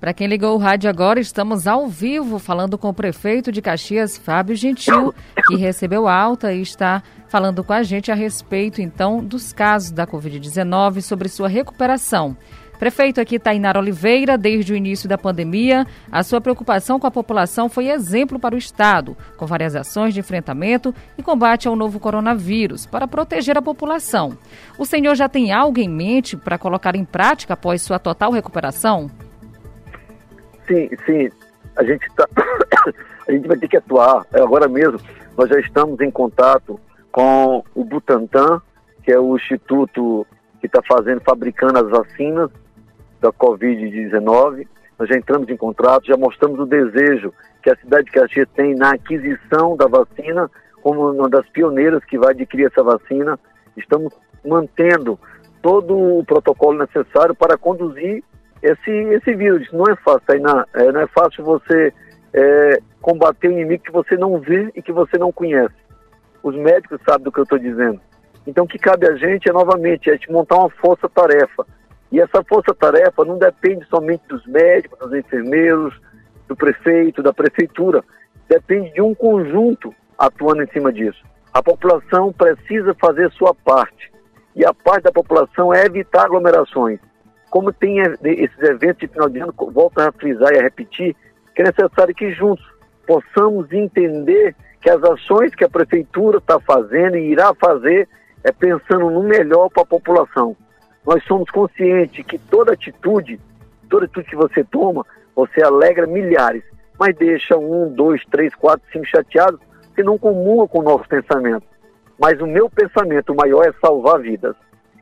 Para 0.00 0.12
quem 0.12 0.26
ligou 0.26 0.54
o 0.54 0.58
rádio 0.58 0.90
agora, 0.90 1.18
estamos 1.18 1.66
ao 1.66 1.88
vivo 1.88 2.38
falando 2.38 2.76
com 2.76 2.90
o 2.90 2.94
prefeito 2.94 3.50
de 3.50 3.62
Caxias, 3.62 4.18
Fábio 4.18 4.54
Gentil, 4.54 5.14
que 5.46 5.56
recebeu 5.56 6.06
alta 6.06 6.52
e 6.52 6.60
está 6.60 7.02
falando 7.26 7.64
com 7.64 7.72
a 7.72 7.82
gente 7.82 8.12
a 8.12 8.14
respeito, 8.14 8.82
então, 8.82 9.24
dos 9.24 9.50
casos 9.50 9.92
da 9.92 10.06
Covid-19 10.06 11.00
sobre 11.00 11.26
sua 11.30 11.48
recuperação. 11.48 12.36
Prefeito 12.78 13.20
aqui 13.20 13.38
Tainara 13.38 13.78
Oliveira, 13.78 14.36
desde 14.36 14.72
o 14.72 14.76
início 14.76 15.08
da 15.08 15.16
pandemia, 15.16 15.86
a 16.10 16.22
sua 16.22 16.40
preocupação 16.40 16.98
com 16.98 17.06
a 17.06 17.10
população 17.10 17.68
foi 17.68 17.88
exemplo 17.88 18.38
para 18.38 18.54
o 18.54 18.58
Estado, 18.58 19.16
com 19.36 19.46
várias 19.46 19.76
ações 19.76 20.12
de 20.12 20.20
enfrentamento 20.20 20.94
e 21.16 21.22
combate 21.22 21.68
ao 21.68 21.76
novo 21.76 22.00
coronavírus, 22.00 22.84
para 22.84 23.06
proteger 23.06 23.56
a 23.56 23.62
população. 23.62 24.36
O 24.78 24.84
senhor 24.84 25.14
já 25.14 25.28
tem 25.28 25.52
algo 25.52 25.78
em 25.78 25.88
mente 25.88 26.36
para 26.36 26.58
colocar 26.58 26.96
em 26.96 27.04
prática 27.04 27.54
após 27.54 27.80
sua 27.80 27.98
total 27.98 28.32
recuperação? 28.32 29.10
Sim, 30.66 30.88
sim. 31.06 31.30
A 31.76 31.84
gente, 31.84 32.06
tá, 32.14 32.28
a 33.28 33.32
gente 33.32 33.46
vai 33.46 33.56
ter 33.56 33.68
que 33.68 33.76
atuar. 33.76 34.26
É, 34.32 34.40
agora 34.40 34.68
mesmo, 34.68 34.98
nós 35.36 35.48
já 35.48 35.58
estamos 35.60 36.00
em 36.00 36.10
contato 36.10 36.78
com 37.12 37.62
o 37.74 37.84
Butantan, 37.84 38.60
que 39.02 39.12
é 39.12 39.18
o 39.18 39.36
instituto 39.36 40.26
que 40.60 40.66
está 40.66 40.80
fazendo, 40.82 41.20
fabricando 41.20 41.78
as 41.78 41.88
vacinas 41.88 42.50
da 43.24 43.32
Covid-19. 43.32 44.66
Nós 44.98 45.08
já 45.08 45.16
entramos 45.16 45.48
em 45.48 45.56
contrato, 45.56 46.06
já 46.06 46.16
mostramos 46.16 46.60
o 46.60 46.66
desejo 46.66 47.32
que 47.62 47.70
a 47.70 47.76
cidade 47.76 48.04
de 48.04 48.12
Caxias 48.12 48.48
tem 48.54 48.74
na 48.74 48.90
aquisição 48.90 49.76
da 49.76 49.86
vacina, 49.86 50.50
como 50.82 51.10
uma 51.10 51.28
das 51.28 51.48
pioneiras 51.48 52.04
que 52.04 52.18
vai 52.18 52.32
adquirir 52.32 52.66
essa 52.66 52.82
vacina. 52.82 53.38
Estamos 53.76 54.12
mantendo 54.44 55.18
todo 55.62 55.96
o 55.96 56.24
protocolo 56.24 56.78
necessário 56.78 57.34
para 57.34 57.56
conduzir 57.56 58.22
esse, 58.62 58.90
esse 58.90 59.34
vírus. 59.34 59.72
Não 59.72 59.84
é 59.90 59.96
fácil, 59.96 60.22
Tainá. 60.26 60.66
É, 60.74 60.92
não 60.92 61.00
é 61.00 61.06
fácil 61.06 61.42
você 61.42 61.92
é, 62.34 62.78
combater 63.00 63.48
o 63.48 63.52
inimigo 63.52 63.82
que 63.82 63.90
você 63.92 64.16
não 64.16 64.38
vê 64.38 64.70
e 64.76 64.82
que 64.82 64.92
você 64.92 65.16
não 65.16 65.32
conhece. 65.32 65.74
Os 66.42 66.54
médicos 66.54 67.00
sabem 67.08 67.24
do 67.24 67.32
que 67.32 67.40
eu 67.40 67.44
estou 67.44 67.58
dizendo. 67.58 67.98
Então, 68.46 68.64
o 68.64 68.68
que 68.68 68.78
cabe 68.78 69.08
a 69.08 69.16
gente 69.16 69.48
é, 69.48 69.52
novamente, 69.52 70.10
é 70.10 70.18
montar 70.28 70.56
uma 70.56 70.68
força-tarefa 70.68 71.66
e 72.14 72.20
essa 72.20 72.44
força-tarefa 72.44 73.24
não 73.24 73.36
depende 73.36 73.84
somente 73.86 74.22
dos 74.28 74.46
médicos, 74.46 74.96
dos 75.00 75.12
enfermeiros, 75.18 76.00
do 76.46 76.54
prefeito, 76.54 77.20
da 77.24 77.32
prefeitura. 77.32 78.04
Depende 78.48 78.92
de 78.92 79.02
um 79.02 79.12
conjunto 79.16 79.92
atuando 80.16 80.62
em 80.62 80.68
cima 80.68 80.92
disso. 80.92 81.20
A 81.52 81.60
população 81.60 82.32
precisa 82.32 82.94
fazer 83.00 83.32
sua 83.32 83.52
parte. 83.52 84.12
E 84.54 84.64
a 84.64 84.72
parte 84.72 85.02
da 85.02 85.10
população 85.10 85.74
é 85.74 85.86
evitar 85.86 86.26
aglomerações. 86.26 87.00
Como 87.50 87.72
tem 87.72 87.98
esses 87.98 88.62
eventos 88.62 89.00
de 89.00 89.08
final 89.08 89.28
de 89.28 89.40
ano, 89.40 89.52
volto 89.72 89.98
a 89.98 90.12
frisar 90.12 90.52
e 90.52 90.60
a 90.60 90.62
repetir, 90.62 91.16
que 91.52 91.62
é 91.62 91.64
necessário 91.64 92.14
que 92.14 92.30
juntos 92.30 92.64
possamos 93.08 93.72
entender 93.72 94.54
que 94.80 94.88
as 94.88 95.02
ações 95.02 95.52
que 95.56 95.64
a 95.64 95.68
prefeitura 95.68 96.38
está 96.38 96.60
fazendo 96.60 97.16
e 97.16 97.32
irá 97.32 97.52
fazer 97.56 98.08
é 98.44 98.52
pensando 98.52 99.10
no 99.10 99.24
melhor 99.24 99.68
para 99.68 99.82
a 99.82 99.86
população 99.86 100.56
nós 101.06 101.22
somos 101.24 101.50
conscientes 101.50 102.24
que 102.26 102.38
toda 102.38 102.72
atitude, 102.72 103.38
toda 103.88 104.06
atitude 104.06 104.28
que 104.28 104.36
você 104.36 104.64
toma, 104.64 105.04
você 105.34 105.62
alegra 105.62 106.06
milhares, 106.06 106.62
mas 106.98 107.14
deixa 107.16 107.56
um, 107.56 107.92
dois, 107.92 108.22
três, 108.30 108.54
quatro, 108.54 108.86
cinco 108.92 109.06
chateados 109.06 109.60
que 109.94 110.02
não 110.02 110.18
comunga 110.18 110.68
com 110.68 110.80
o 110.80 110.82
nosso 110.82 111.08
pensamento. 111.08 111.66
Mas 112.18 112.40
o 112.40 112.46
meu 112.46 112.70
pensamento 112.70 113.34
maior 113.34 113.64
é 113.64 113.72
salvar 113.80 114.20
vidas. 114.20 114.54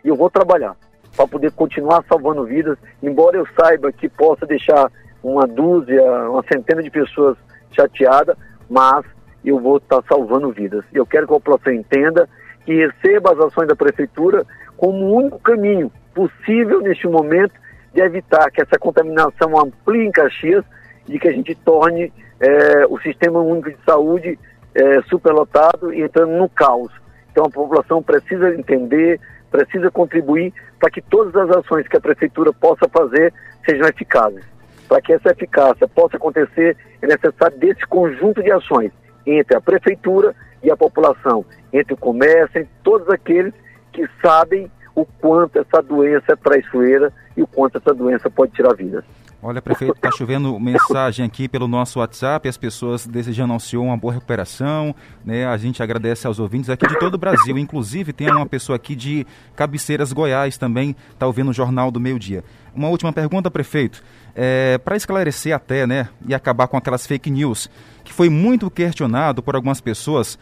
E 0.05 0.09
eu 0.09 0.17
vou 0.17 0.31
trabalhar 0.31 0.77
para 1.15 1.27
poder 1.27 1.53
continuar 1.53 2.03
salvando 2.09 2.45
vidas, 2.45 2.79
embora 3.03 3.37
eu 3.37 3.47
saiba 3.59 3.93
que 3.93 4.09
possa 4.09 4.47
deixar 4.47 4.91
uma 5.23 5.47
dúzia, 5.47 6.03
uma 6.29 6.43
centena 6.51 6.83
de 6.83 6.91
pessoas 6.91 7.37
chateadas, 7.71 8.37
mas 8.69 9.05
eu 9.45 9.59
vou 9.59 9.77
estar 9.77 10.03
salvando 10.09 10.51
vidas. 10.51 10.85
Eu 10.93 11.07
quero 11.07 11.27
que 11.27 11.33
a 11.33 11.37
população 11.37 11.73
entenda 11.73 12.29
que 12.65 12.75
receba 12.75 13.33
as 13.33 13.39
ações 13.39 13.69
da 13.69 13.77
prefeitura 13.77 14.47
como 14.83 15.05
o 15.05 15.17
único 15.19 15.39
caminho 15.39 15.93
possível 16.13 16.81
neste 16.81 17.07
momento 17.07 17.53
de 17.95 18.01
evitar 18.01 18.51
que 18.51 18.61
essa 18.61 18.77
contaminação 18.81 19.57
amplie 19.57 20.05
em 20.05 20.11
Caxias 20.11 20.65
e 21.09 21.21
que 21.21 21.29
a 21.29 21.33
gente 21.33 21.55
torne 21.55 22.13
é, 22.41 22.85
o 22.89 22.99
Sistema 22.99 23.39
Único 23.39 23.71
de 23.71 23.77
Saúde 23.87 24.37
é, 24.75 25.01
superlotado 25.03 25.95
e 25.95 26.03
entrando 26.03 26.33
no 26.33 26.49
caos. 26.49 26.91
Então 27.31 27.45
a 27.45 27.49
população 27.51 28.03
precisa 28.03 28.53
entender, 28.57 29.21
precisa 29.53 29.89
contribuir 29.89 30.53
para 30.81 30.91
que 30.91 31.01
todas 31.01 31.33
as 31.37 31.59
ações 31.59 31.87
que 31.87 31.97
a 31.97 32.01
Prefeitura 32.01 32.53
possa 32.53 32.89
fazer 32.89 33.33
sejam 33.65 33.87
eficazes. 33.87 34.45
Para 34.89 35.01
que 35.01 35.13
essa 35.13 35.31
eficácia 35.31 35.87
possa 35.87 36.17
acontecer, 36.17 36.77
é 37.01 37.07
necessário 37.07 37.57
desse 37.57 37.87
conjunto 37.87 38.43
de 38.43 38.51
ações 38.51 38.91
entre 39.25 39.57
a 39.57 39.61
Prefeitura 39.61 40.35
e 40.61 40.73
a 40.73 40.77
população, 40.77 41.45
entre 41.73 41.95
o 41.95 41.97
comércio, 41.97 42.59
entre 42.59 42.73
todos 42.83 43.09
aqueles 43.11 43.55
que 43.93 44.09
sabem 44.21 44.71
o 44.95 45.05
quanto 45.05 45.59
essa 45.59 45.83
doença 45.83 46.33
é 46.33 46.37
traiçoeira 46.37 47.13
e 47.37 47.43
o 47.43 47.47
quanto 47.47 47.79
essa 47.79 47.95
doença 47.95 48.31
pode 48.31 48.53
tirar 48.53 48.75
vidas. 48.75 49.05
Olha, 49.45 49.61
prefeito, 49.61 49.97
está 49.97 50.09
chovendo 50.13 50.59
mensagem 50.61 51.27
aqui 51.27 51.49
pelo 51.49 51.67
nosso 51.67 51.99
WhatsApp, 51.99 52.49
as 52.49 52.57
pessoas 52.57 53.05
desejando 53.05 53.53
ao 53.53 53.59
senhor 53.59 53.83
uma 53.83 53.97
boa 53.97 54.15
recuperação, 54.15 54.95
né? 55.25 55.45
A 55.45 55.57
gente 55.57 55.83
agradece 55.83 56.29
aos 56.29 56.39
ouvintes 56.39 56.71
aqui 56.71 56.87
de 56.87 56.97
todo 56.97 57.15
o 57.15 57.19
Brasil, 57.19 57.59
inclusive 57.59 58.13
tem 58.13 58.31
uma 58.31 58.47
pessoa 58.47 58.77
aqui 58.77 58.95
de 58.95 59.27
Cabeceiras, 59.57 60.13
Goiás 60.13 60.57
também, 60.57 60.95
está 61.11 61.27
ouvindo 61.27 61.51
o 61.51 61.53
Jornal 61.53 61.91
do 61.91 61.99
Meio 61.99 62.21
Dia. 62.21 62.45
Uma 62.73 62.89
última 62.89 63.13
pergunta, 63.13 63.51
prefeito, 63.51 64.01
é, 64.33 64.79
para 64.79 64.95
esclarecer 64.95 65.53
até, 65.53 65.89
né, 65.89 66.09
e 66.25 66.33
acabar 66.33 66.69
com 66.69 66.77
aquelas 66.77 67.05
fake 67.05 67.29
news, 67.29 67.69
que 68.05 68.13
foi 68.13 68.29
muito 68.29 68.71
questionado 68.71 69.43
por 69.43 69.57
algumas 69.57 69.81
pessoas, 69.81 70.39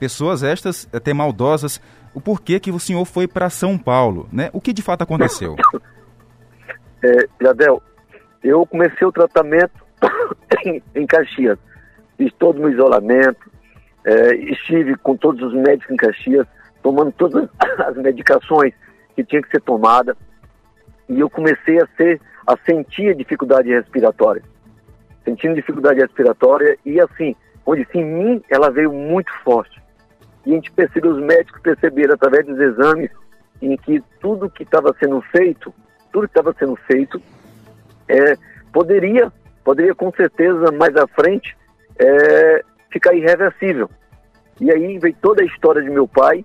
pessoas 0.00 0.42
estas 0.42 0.88
até 0.92 1.14
maldosas, 1.14 1.80
o 2.14 2.20
porquê 2.20 2.58
que 2.58 2.70
o 2.70 2.78
senhor 2.78 3.04
foi 3.04 3.26
para 3.28 3.50
São 3.50 3.78
Paulo, 3.78 4.28
né? 4.32 4.50
O 4.52 4.60
que 4.60 4.72
de 4.72 4.82
fato 4.82 5.02
aconteceu? 5.02 5.56
É, 7.02 7.26
Jadel, 7.40 7.82
eu 8.44 8.66
comecei 8.66 9.06
o 9.06 9.10
tratamento 9.10 9.72
em, 10.94 11.06
Caxias. 11.06 11.58
Fiz 12.18 12.30
todo 12.34 12.58
o 12.58 12.60
meu 12.60 12.72
isolamento, 12.72 13.50
é, 14.04 14.34
estive 14.34 14.94
com 14.96 15.16
todos 15.16 15.40
os 15.42 15.54
médicos 15.54 15.90
em 15.90 15.96
Caxias, 15.96 16.46
tomando 16.82 17.10
todas 17.12 17.48
as 17.86 17.96
medicações 17.96 18.74
que 19.16 19.24
tinha 19.24 19.40
que 19.40 19.50
ser 19.50 19.62
tomada. 19.62 20.14
E 21.08 21.20
eu 21.20 21.30
comecei 21.30 21.80
a 21.80 21.86
ser, 21.96 22.20
a 22.46 22.54
sentir 22.66 23.08
a 23.08 23.14
dificuldade 23.14 23.70
respiratória. 23.70 24.42
Sentindo 25.24 25.54
dificuldade 25.54 26.00
respiratória 26.00 26.76
e 26.84 27.00
assim, 27.00 27.34
onde 27.64 27.86
sim, 27.90 28.00
em 28.00 28.04
mim 28.04 28.42
ela 28.50 28.70
veio 28.70 28.92
muito 28.92 29.32
forte. 29.42 29.79
E 30.50 30.52
a 30.52 30.56
gente 30.56 30.72
percebeu, 30.72 31.12
os 31.12 31.22
médicos 31.22 31.62
perceberam 31.62 32.14
através 32.14 32.44
dos 32.44 32.58
exames 32.58 33.08
em 33.62 33.76
que 33.76 34.02
tudo 34.20 34.50
que 34.50 34.64
estava 34.64 34.92
sendo 34.98 35.22
feito, 35.22 35.72
tudo 36.12 36.26
que 36.26 36.36
estava 36.36 36.52
sendo 36.58 36.74
feito, 36.74 37.22
é, 38.08 38.36
poderia, 38.72 39.32
poderia 39.62 39.94
com 39.94 40.10
certeza 40.10 40.72
mais 40.72 40.96
à 40.96 41.06
frente 41.06 41.56
é, 42.00 42.64
ficar 42.90 43.14
irreversível. 43.14 43.88
E 44.60 44.72
aí 44.72 44.98
veio 44.98 45.14
toda 45.22 45.40
a 45.40 45.46
história 45.46 45.80
de 45.80 45.88
meu 45.88 46.08
pai, 46.08 46.44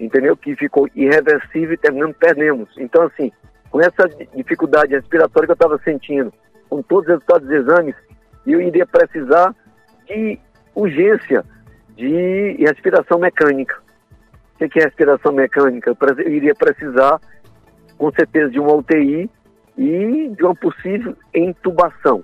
entendeu? 0.00 0.34
Que 0.34 0.56
ficou 0.56 0.88
irreversível 0.94 1.74
e 1.74 1.76
terminamos, 1.76 2.16
perdemos. 2.16 2.70
Então, 2.78 3.02
assim, 3.02 3.30
com 3.70 3.82
essa 3.82 4.08
dificuldade 4.34 4.94
respiratória 4.94 5.46
que 5.46 5.52
eu 5.52 5.66
estava 5.66 5.78
sentindo, 5.84 6.32
com 6.70 6.80
todos 6.80 7.02
os 7.04 7.08
resultados 7.08 7.46
dos 7.46 7.56
exames, 7.58 7.94
eu 8.46 8.62
iria 8.62 8.86
precisar 8.86 9.54
de 10.06 10.38
urgência 10.74 11.44
de 11.96 12.56
respiração 12.58 13.18
mecânica. 13.18 13.80
O 14.54 14.68
que 14.68 14.78
é 14.78 14.84
respiração 14.84 15.32
mecânica? 15.32 15.90
Eu 15.90 16.32
iria 16.32 16.54
precisar, 16.54 17.20
com 17.98 18.10
certeza, 18.12 18.50
de 18.50 18.60
uma 18.60 18.74
UTI 18.74 19.30
e 19.76 20.28
de 20.28 20.44
uma 20.44 20.54
possível 20.54 21.16
intubação. 21.34 22.22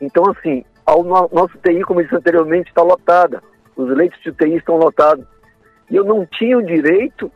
Então, 0.00 0.24
assim, 0.30 0.64
o 0.86 1.02
nosso 1.02 1.56
UTI, 1.56 1.82
como 1.82 2.00
eu 2.00 2.04
disse 2.04 2.16
anteriormente, 2.16 2.68
está 2.68 2.82
lotada. 2.82 3.42
Os 3.76 3.88
leitos 3.88 4.20
de 4.20 4.30
UTI 4.30 4.56
estão 4.56 4.76
lotados. 4.76 5.24
E 5.90 5.96
eu 5.96 6.04
não 6.04 6.26
tinha 6.26 6.58
o 6.58 6.62
direito 6.62 7.30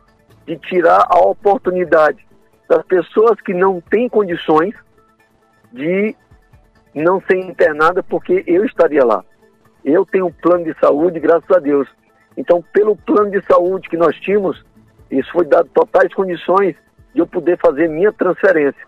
de 0.45 0.57
tirar 0.57 1.05
a 1.09 1.19
oportunidade 1.19 2.25
das 2.69 2.83
pessoas 2.85 3.39
que 3.41 3.53
não 3.53 3.81
têm 3.81 4.09
condições 4.09 4.73
de 5.71 6.15
não 6.93 7.21
ser 7.21 7.37
internada 7.37 8.01
porque 8.03 8.43
eu 8.47 8.65
estaria 8.65 9.05
lá. 9.05 9.23
Eu 9.83 10.05
tenho 10.05 10.27
um 10.27 10.31
plano 10.31 10.65
de 10.65 10.77
saúde, 10.79 11.19
graças 11.19 11.49
a 11.49 11.59
Deus. 11.59 11.87
Então, 12.35 12.63
pelo 12.73 12.95
plano 12.95 13.31
de 13.31 13.41
saúde 13.45 13.89
que 13.89 13.97
nós 13.97 14.15
tínhamos, 14.17 14.63
isso 15.09 15.31
foi 15.31 15.45
dado 15.45 15.69
totais 15.73 16.13
condições 16.13 16.75
de 17.13 17.21
eu 17.21 17.27
poder 17.27 17.57
fazer 17.57 17.87
minha 17.87 18.11
transferência. 18.11 18.85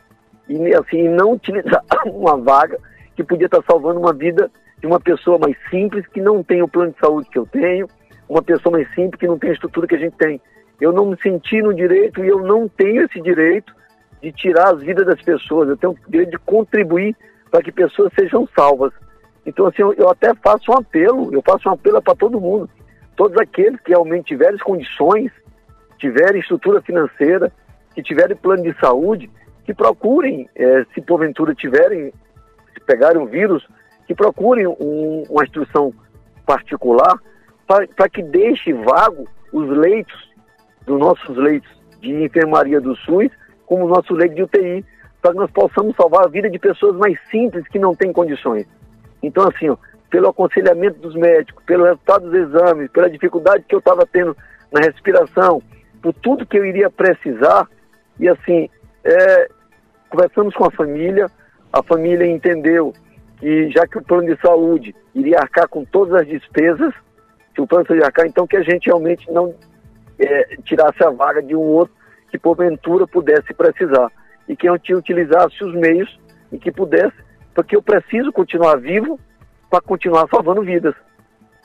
E 0.47 0.73
assim, 0.75 1.07
não 1.09 1.33
utilizar 1.33 1.83
uma 2.05 2.37
vaga 2.37 2.77
que 3.15 3.23
podia 3.23 3.47
estar 3.47 3.63
salvando 3.69 3.99
uma 3.99 4.13
vida 4.13 4.51
de 4.79 4.87
uma 4.87 4.99
pessoa 4.99 5.37
mais 5.37 5.55
simples, 5.69 6.07
que 6.07 6.21
não 6.21 6.43
tem 6.43 6.61
o 6.61 6.67
plano 6.67 6.91
de 6.91 6.99
saúde 6.99 7.29
que 7.29 7.37
eu 7.37 7.45
tenho, 7.45 7.87
uma 8.27 8.41
pessoa 8.41 8.73
mais 8.73 8.87
simples 8.93 9.19
que 9.19 9.27
não 9.27 9.37
tem 9.37 9.49
a 9.49 9.53
estrutura 9.53 9.87
que 9.87 9.95
a 9.95 9.99
gente 9.99 10.15
tem. 10.15 10.39
Eu 10.79 10.93
não 10.93 11.07
me 11.07 11.17
senti 11.21 11.61
no 11.61 11.73
direito 11.73 12.23
e 12.23 12.27
eu 12.27 12.39
não 12.39 12.67
tenho 12.67 13.03
esse 13.03 13.19
direito 13.21 13.73
de 14.21 14.31
tirar 14.31 14.73
as 14.73 14.81
vidas 14.81 15.05
das 15.05 15.21
pessoas. 15.21 15.69
Eu 15.69 15.77
tenho 15.77 15.93
o 15.93 16.11
direito 16.11 16.31
de 16.31 16.39
contribuir 16.39 17.15
para 17.51 17.61
que 17.61 17.71
pessoas 17.71 18.13
sejam 18.17 18.47
salvas. 18.55 18.93
Então, 19.49 19.65
assim, 19.65 19.81
eu, 19.81 19.93
eu 19.93 20.09
até 20.09 20.31
faço 20.35 20.71
um 20.71 20.75
apelo, 20.75 21.33
eu 21.33 21.41
faço 21.41 21.67
um 21.67 21.73
apelo 21.73 21.99
para 22.01 22.15
todo 22.15 22.39
mundo. 22.39 22.69
Todos 23.15 23.35
aqueles 23.37 23.81
que 23.81 23.89
realmente 23.89 24.27
tiverem 24.27 24.59
condições, 24.59 25.31
tiverem 25.97 26.39
estrutura 26.39 26.81
financeira, 26.83 27.51
que 27.95 28.03
tiverem 28.03 28.37
plano 28.37 28.61
de 28.61 28.79
saúde, 28.79 29.29
que 29.65 29.73
procurem, 29.73 30.47
é, 30.55 30.85
se 30.93 31.01
porventura 31.01 31.55
tiverem, 31.55 32.13
se 32.73 32.79
pegarem 32.85 33.19
um 33.19 33.25
vírus, 33.25 33.67
que 34.05 34.13
procurem 34.13 34.67
um, 34.67 35.23
uma 35.29 35.43
instrução 35.43 35.91
particular 36.45 37.19
para 37.65 38.09
que 38.09 38.23
deixe 38.23 38.71
vago 38.71 39.27
os 39.51 39.67
leitos, 39.69 40.29
dos 40.85 40.99
nossos 40.99 41.37
leitos 41.37 41.69
de 41.99 42.23
enfermaria 42.23 42.79
do 42.79 42.95
SUS, 42.97 43.29
como 43.65 43.85
o 43.85 43.89
nosso 43.89 44.13
leito 44.13 44.35
de 44.35 44.43
UTI, 44.43 44.85
para 45.21 45.31
que 45.31 45.37
nós 45.37 45.51
possamos 45.51 45.95
salvar 45.95 46.25
a 46.25 46.29
vida 46.29 46.49
de 46.49 46.57
pessoas 46.57 46.95
mais 46.95 47.19
simples 47.29 47.67
que 47.67 47.77
não 47.77 47.95
têm 47.95 48.13
condições. 48.13 48.65
Então, 49.21 49.47
assim, 49.47 49.69
ó, 49.69 49.77
pelo 50.09 50.29
aconselhamento 50.29 50.99
dos 50.99 51.15
médicos, 51.15 51.63
pelo 51.65 51.85
resultado 51.85 52.29
dos 52.29 52.33
exames, 52.33 52.89
pela 52.91 53.09
dificuldade 53.09 53.65
que 53.67 53.75
eu 53.75 53.79
estava 53.79 54.05
tendo 54.11 54.35
na 54.71 54.81
respiração, 54.81 55.61
por 56.01 56.13
tudo 56.13 56.45
que 56.45 56.57
eu 56.57 56.65
iria 56.65 56.89
precisar, 56.89 57.67
e 58.19 58.27
assim, 58.27 58.69
é, 59.03 59.49
conversamos 60.09 60.55
com 60.55 60.65
a 60.65 60.71
família, 60.71 61.27
a 61.71 61.83
família 61.83 62.25
entendeu 62.25 62.93
que 63.39 63.69
já 63.71 63.87
que 63.87 63.97
o 63.97 64.03
plano 64.03 64.33
de 64.33 64.41
saúde 64.41 64.95
iria 65.13 65.39
arcar 65.39 65.67
com 65.67 65.85
todas 65.85 66.13
as 66.13 66.27
despesas, 66.27 66.93
se 67.53 67.61
o 67.61 67.67
plano 67.67 67.83
de 67.83 67.89
saúde 67.89 68.03
arcar, 68.03 68.25
então 68.25 68.47
que 68.47 68.57
a 68.57 68.63
gente 68.63 68.87
realmente 68.87 69.31
não 69.31 69.53
é, 70.19 70.57
tirasse 70.63 71.03
a 71.03 71.09
vaga 71.09 71.41
de 71.41 71.55
um 71.55 71.61
outro 71.61 71.93
que 72.29 72.37
porventura 72.37 73.07
pudesse 73.07 73.53
precisar 73.53 74.11
e 74.47 74.55
que 74.55 74.69
utilizasse 74.69 75.63
os 75.63 75.73
meios 75.75 76.19
e 76.51 76.57
que 76.57 76.71
pudesse, 76.71 77.15
porque 77.53 77.75
eu 77.75 77.81
preciso 77.81 78.31
continuar 78.31 78.77
vivo 78.77 79.19
para 79.69 79.81
continuar 79.81 80.27
salvando 80.29 80.61
vidas. 80.63 80.95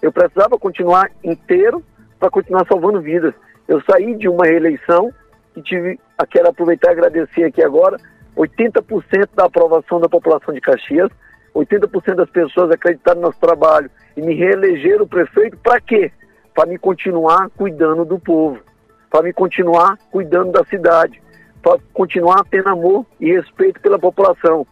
Eu 0.03 0.13
precisava 0.13 0.59
continuar 0.59 1.11
inteiro 1.23 1.83
para 2.19 2.31
continuar 2.31 2.67
salvando 2.67 3.01
vidas. 3.01 3.35
Eu 3.67 3.81
saí 3.83 4.15
de 4.15 4.29
uma 4.29 4.45
reeleição 4.45 5.13
e 5.57 5.63
tive, 5.63 5.99
quero 6.31 6.49
aproveitar 6.49 6.89
e 6.89 6.93
agradecer 6.93 7.45
aqui 7.45 7.63
agora, 7.63 7.97
80% 8.37 9.29
da 9.35 9.45
aprovação 9.45 10.01
da 10.01 10.09
população 10.09 10.53
de 10.53 10.61
Caxias, 10.61 11.11
80% 11.55 12.17
das 12.17 12.29
pessoas 12.31 12.71
acreditaram 12.71 13.21
no 13.21 13.29
nosso 13.29 13.39
trabalho 13.39 13.91
e 14.17 14.21
me 14.21 14.35
reelegeram 14.35 15.07
prefeito 15.07 15.57
para 15.59 15.81
quê? 15.81 16.11
Para 16.55 16.69
me 16.69 16.79
continuar 16.79 17.49
cuidando 17.51 18.05
do 18.05 18.19
povo, 18.19 18.61
para 19.11 19.23
me 19.23 19.33
continuar 19.33 19.97
cuidando 20.11 20.53
da 20.53 20.65
cidade, 20.65 21.23
para 21.63 21.79
continuar 21.93 22.45
tendo 22.51 22.69
amor 22.69 23.07
e 23.21 23.33
respeito 23.33 23.81
pela 23.81 23.99
população. 23.99 24.67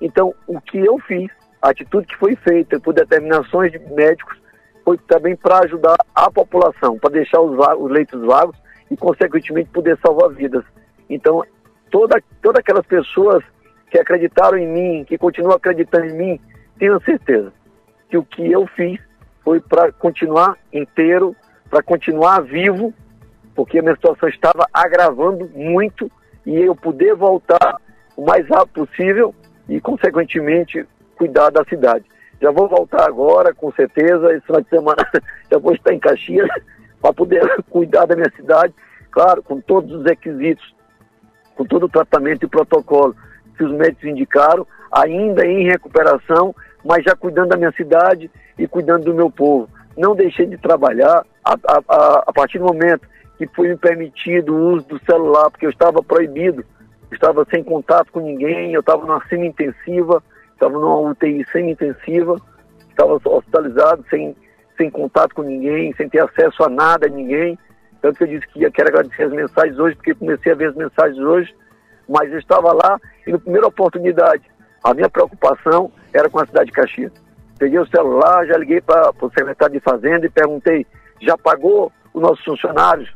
Então, 0.00 0.34
o 0.46 0.60
que 0.60 0.78
eu 0.78 0.98
fiz, 1.00 1.30
a 1.60 1.70
atitude 1.70 2.06
que 2.06 2.16
foi 2.16 2.36
feita 2.36 2.78
por 2.80 2.94
determinações 2.94 3.72
de 3.72 3.78
médicos, 3.78 4.38
foi 4.84 4.96
também 4.98 5.36
para 5.36 5.64
ajudar 5.64 5.96
a 6.14 6.30
população, 6.30 6.98
para 6.98 7.10
deixar 7.10 7.40
os, 7.40 7.58
os, 7.78 7.90
leitos 7.90 8.24
vagos 8.24 8.56
e, 8.90 8.96
consequentemente, 8.96 9.68
poder 9.70 9.98
salvar 9.98 10.30
vidas. 10.30 10.64
Então, 11.10 11.42
toda, 11.90 12.22
todas 12.40 12.60
aquelas 12.60 12.86
pessoas 12.86 13.44
que 13.90 13.98
acreditaram 13.98 14.56
em 14.56 14.66
mim, 14.66 15.04
que 15.04 15.18
continuam 15.18 15.56
acreditando 15.56 16.06
em 16.06 16.16
mim, 16.16 16.40
tenham 16.78 17.00
certeza 17.00 17.52
que 18.08 18.16
o 18.16 18.24
que 18.24 18.50
eu 18.50 18.66
fiz 18.68 18.98
foi 19.44 19.60
para 19.60 19.92
continuar 19.92 20.56
inteiro, 20.72 21.34
para 21.68 21.82
continuar 21.82 22.40
vivo, 22.40 22.94
porque 23.54 23.78
a 23.78 23.82
minha 23.82 23.94
situação 23.94 24.28
estava 24.28 24.66
agravando 24.72 25.50
muito 25.54 26.10
e 26.46 26.56
eu 26.60 26.74
poder 26.74 27.14
voltar 27.14 27.76
o 28.16 28.24
mais 28.24 28.48
rápido 28.48 28.86
possível 28.86 29.34
e, 29.68 29.80
consequentemente, 29.80 30.86
cuidar 31.16 31.50
da 31.50 31.64
cidade. 31.64 32.04
Já 32.40 32.50
vou 32.50 32.68
voltar 32.68 33.04
agora, 33.04 33.52
com 33.52 33.72
certeza, 33.72 34.32
esse 34.32 34.46
final 34.46 34.60
de 34.60 34.68
semana 34.68 35.10
já 35.50 35.58
vou 35.58 35.74
estar 35.74 35.92
em 35.92 35.98
Caxias 35.98 36.48
para 37.02 37.12
poder 37.12 37.42
cuidar 37.68 38.06
da 38.06 38.16
minha 38.16 38.32
cidade, 38.34 38.72
claro, 39.10 39.42
com 39.42 39.60
todos 39.60 39.92
os 39.92 40.04
requisitos, 40.04 40.74
com 41.56 41.64
todo 41.64 41.86
o 41.86 41.88
tratamento 41.88 42.44
e 42.44 42.48
protocolo 42.48 43.14
que 43.56 43.64
os 43.64 43.72
médicos 43.72 44.04
indicaram, 44.04 44.66
ainda 44.92 45.44
em 45.44 45.64
recuperação, 45.64 46.54
mas 46.84 47.04
já 47.04 47.16
cuidando 47.16 47.48
da 47.48 47.56
minha 47.56 47.72
cidade 47.72 48.30
e 48.56 48.66
cuidando 48.68 49.06
do 49.06 49.14
meu 49.14 49.30
povo. 49.30 49.68
Não 49.96 50.14
deixei 50.14 50.46
de 50.46 50.56
trabalhar 50.56 51.26
a, 51.44 51.54
a, 51.54 52.24
a 52.28 52.32
partir 52.32 52.58
do 52.58 52.66
momento 52.66 53.06
que 53.36 53.46
foi 53.48 53.76
permitido 53.76 54.54
o 54.54 54.74
uso 54.74 54.86
do 54.86 55.00
celular, 55.04 55.50
porque 55.50 55.66
eu 55.66 55.70
estava 55.70 56.02
proibido, 56.02 56.64
estava 57.12 57.46
sem 57.50 57.62
contato 57.62 58.12
com 58.12 58.20
ninguém, 58.20 58.72
eu 58.72 58.80
estava 58.80 59.04
numa 59.04 59.24
semi-intensiva, 59.28 60.22
estava 60.52 60.78
numa 60.78 61.10
UTI 61.10 61.44
semi-intensiva, 61.50 62.36
estava 62.90 63.20
hospitalizado, 63.24 64.04
sem, 64.10 64.36
sem 64.76 64.90
contato 64.90 65.34
com 65.34 65.42
ninguém, 65.42 65.94
sem 65.94 66.08
ter 66.08 66.20
acesso 66.20 66.64
a 66.64 66.68
nada, 66.68 67.06
a 67.06 67.10
ninguém. 67.10 67.58
Tanto 68.00 68.18
que 68.18 68.24
eu 68.24 68.28
disse 68.28 68.46
que 68.48 68.60
ia, 68.60 68.70
quero 68.70 68.88
agradecer 68.88 69.24
as 69.24 69.32
mensagens 69.32 69.78
hoje, 69.78 69.96
porque 69.96 70.14
comecei 70.14 70.52
a 70.52 70.54
ver 70.54 70.68
as 70.68 70.76
mensagens 70.76 71.18
hoje, 71.18 71.54
mas 72.08 72.30
eu 72.32 72.38
estava 72.38 72.72
lá 72.72 73.00
e 73.26 73.32
na 73.32 73.38
primeira 73.38 73.66
oportunidade, 73.66 74.42
a 74.82 74.94
minha 74.94 75.10
preocupação 75.10 75.90
era 76.12 76.28
com 76.28 76.38
a 76.40 76.46
cidade 76.46 76.66
de 76.66 76.72
Caxias. 76.72 77.12
Peguei 77.58 77.78
o 77.78 77.86
celular, 77.86 78.46
já 78.46 78.56
liguei 78.56 78.80
para 78.80 79.10
o 79.20 79.30
secretário 79.30 79.74
de 79.74 79.80
Fazenda 79.80 80.26
e 80.26 80.30
perguntei, 80.30 80.86
já 81.20 81.36
pagou 81.36 81.92
os 82.14 82.22
nossos 82.22 82.44
funcionários? 82.44 83.12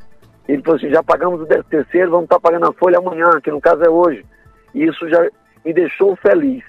Ele 0.49 0.63
falou 0.63 0.77
assim, 0.77 0.91
já 0.91 1.03
pagamos 1.03 1.41
o 1.41 1.47
décimo 1.47 1.65
terceiro, 1.71 2.11
vamos 2.11 2.25
estar 2.25 2.41
pagando 2.41 2.67
a 2.67 2.73
folha 2.73 2.99
amanhã, 2.99 3.41
que 3.43 3.51
no 3.51 3.61
caso 3.61 3.83
é 3.83 3.89
hoje. 3.89 4.25
E 4.75 4.85
isso 4.85 5.09
já 5.09 5.29
me 5.65 5.73
deixou 5.73 6.17
feliz, 6.17 6.65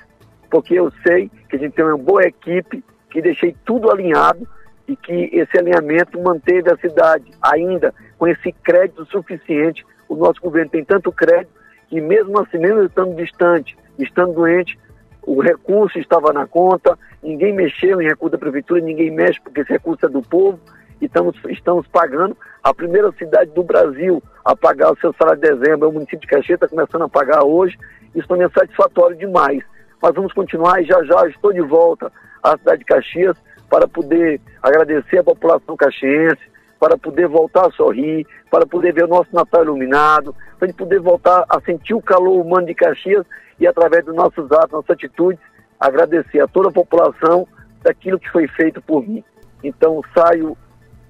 porque 0.50 0.76
eu 0.76 0.92
sei 1.06 1.30
que 1.50 1.56
a 1.56 1.60
gente 1.60 1.74
tem 1.74 1.86
uma 1.86 1.98
boa 1.98 2.24
equipe, 2.24 2.84
que 3.10 3.22
deixei 3.22 3.56
tudo 3.66 3.92
alinhado 3.92 4.48
e 4.88 4.96
que 4.96 5.30
esse 5.32 5.58
alinhamento 5.58 6.22
manteve 6.22 6.70
a 6.72 6.78
cidade 6.78 7.32
ainda 7.42 7.94
com 8.18 8.28
esse 8.28 8.52
crédito 8.64 9.06
suficiente. 9.06 9.86
O 10.08 10.16
nosso 10.16 10.42
governo 10.42 10.70
tem 10.70 10.84
tanto 10.84 11.12
crédito 11.12 11.52
que 11.88 12.00
mesmo 12.02 12.40
assim, 12.40 12.58
mesmo 12.58 12.84
estando 12.84 13.16
distante, 13.16 13.78
estando 13.98 14.34
doente, 14.34 14.78
o 15.26 15.42
recurso 15.42 15.98
estava 16.00 16.34
na 16.34 16.46
conta, 16.46 16.98
ninguém 17.22 17.54
mexeu 17.54 18.02
em 18.02 18.06
recurso 18.06 18.34
da 18.34 18.38
prefeitura, 18.38 18.82
ninguém 18.82 19.12
mexe 19.12 19.40
porque 19.42 19.62
esse 19.62 19.72
recurso 19.72 20.06
é 20.06 20.10
do 20.10 20.22
povo 20.22 20.60
estamos, 21.06 21.36
estamos 21.50 21.88
pagando 21.88 22.38
a 22.64 22.74
primeira 22.74 23.12
cidade 23.14 23.52
do 23.52 23.64
Brasil 23.64 24.22
a 24.44 24.56
pagar 24.56 24.92
o 24.92 24.98
seu 24.98 25.14
salário 25.14 25.42
de 25.42 25.50
dezembro. 25.50 25.88
É 25.88 25.90
o 25.90 25.94
município 25.94 26.22
de 26.22 26.28
Caxias 26.28 26.56
está 26.56 26.68
começando 26.68 27.04
a 27.04 27.10
pagar 27.10 27.44
hoje. 27.44 27.78
Isso 28.16 28.28
também 28.28 28.46
é 28.46 28.50
satisfatório 28.50 29.18
demais. 29.18 29.64
Mas 30.02 30.14
vamos 30.14 30.34
continuar 30.34 30.82
e 30.82 30.86
já 30.86 31.04
já 31.04 31.28
estou 31.28 31.54
de 31.54 31.62
volta 31.62 32.12
à 32.42 32.58
cidade 32.58 32.80
de 32.80 32.86
Caxias 32.86 33.38
para 33.70 33.88
poder 33.88 34.40
agradecer 34.62 35.18
a 35.18 35.24
população 35.24 35.76
caxiense, 35.76 36.42
para 36.80 36.98
poder 36.98 37.28
voltar 37.28 37.68
a 37.68 37.72
sorrir, 37.72 38.28
para 38.52 38.68
poder 38.68 38.94
ver 38.94 39.06
o 39.06 39.08
nosso 39.08 39.34
Natal 39.34 39.64
iluminado, 39.64 40.36
para 40.60 40.72
poder 40.74 41.00
voltar 41.00 41.44
a 41.50 41.60
sentir 41.62 41.94
o 41.94 42.02
calor 42.02 42.40
humano 42.40 42.68
de 42.68 42.76
Caxias 42.76 43.26
e 43.60 43.66
através 43.66 44.06
dos 44.06 44.16
nossos 44.16 44.52
atos, 44.52 44.72
nossas 44.72 44.92
atitudes, 44.92 45.42
agradecer 45.80 46.40
a 46.40 46.48
toda 46.48 46.70
a 46.70 46.72
população 46.72 47.48
daquilo 47.82 48.20
que 48.20 48.30
foi 48.30 48.48
feito 48.48 48.82
por 48.82 49.02
mim. 49.08 49.24
Então 49.64 50.02
saio 50.16 50.58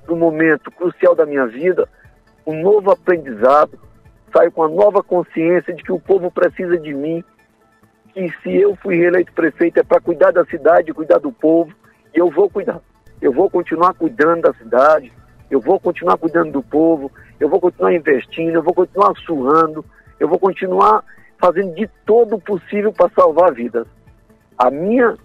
do 0.06 0.16
momento 0.16 0.72
crucial 0.72 1.16
da 1.16 1.26
minha 1.26 1.46
vida, 1.48 1.88
um 2.46 2.62
novo 2.62 2.92
aprendizado, 2.92 3.80
saio 4.36 4.52
com 4.52 4.64
a 4.64 4.70
nova 4.70 5.02
consciência 5.04 5.74
de 5.74 5.84
que 5.84 5.92
o 5.92 6.00
povo 6.00 6.32
precisa 6.32 6.78
de 6.78 6.94
mim, 6.94 7.24
que 8.14 8.32
se 8.42 8.56
eu 8.56 8.76
fui 8.76 8.96
reeleito 8.96 9.34
prefeito 9.34 9.80
é 9.80 9.84
para 9.84 10.02
cuidar 10.02 10.32
da 10.32 10.46
cidade, 10.46 10.94
cuidar 10.94 11.20
do 11.20 11.32
povo, 11.32 11.74
e 12.14 12.20
eu 12.20 12.30
vou 12.30 12.50
cuidar. 12.50 12.80
eu 13.22 13.32
vou 13.32 13.50
continuar 13.50 13.94
cuidando 13.94 14.42
da 14.42 14.54
cidade, 14.54 15.12
eu 15.50 15.62
vou 15.62 15.80
continuar 15.80 16.18
cuidando 16.18 16.52
do 16.52 16.62
povo, 16.62 17.12
eu 17.40 17.48
vou 17.48 17.60
continuar 17.60 17.94
investindo, 17.94 18.56
eu 18.56 18.64
vou 18.64 18.74
continuar 18.74 19.14
suando, 19.26 19.86
eu 20.20 20.28
vou 20.28 20.40
continuar 20.40 21.04
fazendo 21.40 21.74
de 21.76 21.88
todo 22.06 22.36
o 22.36 22.42
possível 22.42 22.92
para 22.92 23.10
salvar 23.10 23.54
vidas. 23.54 23.88
A 24.58 24.70
minha, 24.70 25.16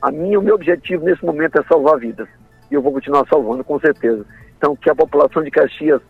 a 0.00 0.10
minha, 0.10 0.38
o 0.38 0.42
meu 0.42 0.54
objetivo 0.54 1.04
nesse 1.04 1.24
momento 1.24 1.58
é 1.58 1.64
salvar 1.64 1.98
vidas. 1.98 2.28
E 2.70 2.74
eu 2.74 2.82
vou 2.82 2.92
continuar 2.92 3.26
salvando, 3.28 3.64
com 3.64 3.78
certeza. 3.78 4.24
Então, 4.56 4.74
que 4.74 4.90
a 4.90 4.94
população 4.94 5.42
de 5.42 5.50
Caxias 5.50 6.00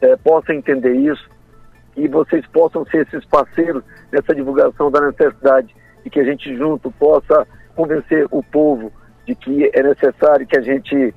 é, 0.00 0.16
possa 0.16 0.54
entender 0.54 0.94
isso 0.94 1.28
e 1.96 2.08
vocês 2.08 2.46
possam 2.46 2.84
ser 2.86 3.06
esses 3.06 3.24
parceiros 3.26 3.82
nessa 4.12 4.34
divulgação 4.34 4.90
da 4.90 5.00
necessidade 5.00 5.74
e 6.04 6.10
que 6.10 6.20
a 6.20 6.24
gente 6.24 6.56
junto 6.56 6.90
possa 6.92 7.46
convencer 7.74 8.26
o 8.30 8.42
povo 8.42 8.92
de 9.26 9.34
que 9.34 9.70
é 9.74 9.82
necessário 9.82 10.46
que 10.46 10.56
a 10.56 10.62
gente 10.62 11.14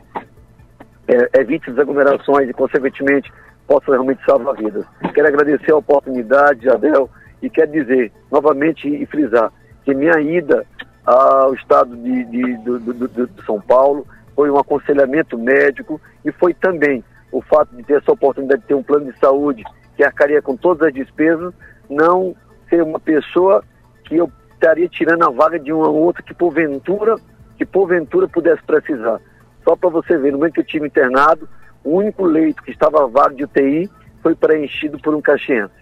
é, 1.07 1.39
evite 1.39 1.69
as 1.69 1.77
aglomerações 1.77 2.49
e, 2.49 2.53
consequentemente, 2.53 3.31
possa 3.67 3.91
realmente 3.91 4.23
salvar 4.25 4.55
vidas. 4.55 4.85
Quero 5.13 5.27
agradecer 5.27 5.71
a 5.71 5.77
oportunidade, 5.77 6.69
Adel, 6.69 7.09
e 7.41 7.49
quero 7.49 7.71
dizer 7.71 8.11
novamente 8.31 8.87
e 8.87 9.05
frisar 9.05 9.51
que 9.83 9.93
minha 9.93 10.19
ida 10.19 10.65
ao 11.05 11.53
estado 11.53 11.95
de, 11.97 12.23
de, 12.25 12.57
de, 12.57 12.79
de, 12.79 13.27
de 13.27 13.45
São 13.45 13.59
Paulo 13.59 14.05
foi 14.35 14.49
um 14.49 14.57
aconselhamento 14.57 15.37
médico 15.37 15.99
e 16.25 16.31
foi 16.31 16.53
também 16.53 17.03
o 17.31 17.41
fato 17.41 17.75
de 17.75 17.83
ter 17.83 17.97
essa 17.97 18.11
oportunidade 18.11 18.61
de 18.61 18.67
ter 18.67 18.75
um 18.75 18.83
plano 18.83 19.11
de 19.11 19.19
saúde 19.19 19.63
que 19.95 20.03
arcaria 20.03 20.41
com 20.41 20.55
todas 20.55 20.87
as 20.87 20.93
despesas, 20.93 21.53
não 21.89 22.35
ser 22.69 22.83
uma 22.83 22.99
pessoa 22.99 23.63
que 24.05 24.17
eu 24.17 24.31
estaria 24.53 24.87
tirando 24.87 25.23
a 25.23 25.29
vaga 25.29 25.59
de 25.59 25.71
uma 25.71 25.89
outra 25.89 26.23
que 26.23 26.33
porventura, 26.33 27.15
que 27.57 27.65
porventura 27.65 28.27
pudesse 28.27 28.63
precisar. 28.63 29.19
Só 29.63 29.75
para 29.75 29.89
você 29.89 30.17
ver, 30.17 30.31
no 30.31 30.37
momento 30.37 30.53
que 30.53 30.61
eu 30.61 30.65
tive 30.65 30.87
internado, 30.87 31.47
o 31.83 31.97
único 31.97 32.25
leito 32.25 32.63
que 32.63 32.71
estava 32.71 33.07
vago 33.07 33.35
de 33.35 33.43
UTI 33.43 33.89
foi 34.21 34.35
preenchido 34.35 34.97
por 34.99 35.13
um 35.13 35.21
caxiense 35.21 35.73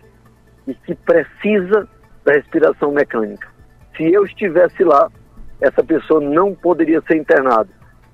e 0.68 0.74
que 0.74 0.96
precisa 0.96 1.88
da 2.26 2.34
respiração 2.34 2.92
mecânica. 2.92 3.48
Se 3.96 4.12
eu 4.12 4.26
estivesse 4.26 4.84
lá, 4.84 5.10
essa 5.60 5.84
pessoa 5.84 6.20
não 6.20 6.56
poderia 6.56 7.02
ser 7.02 7.18
internada. 7.18 7.70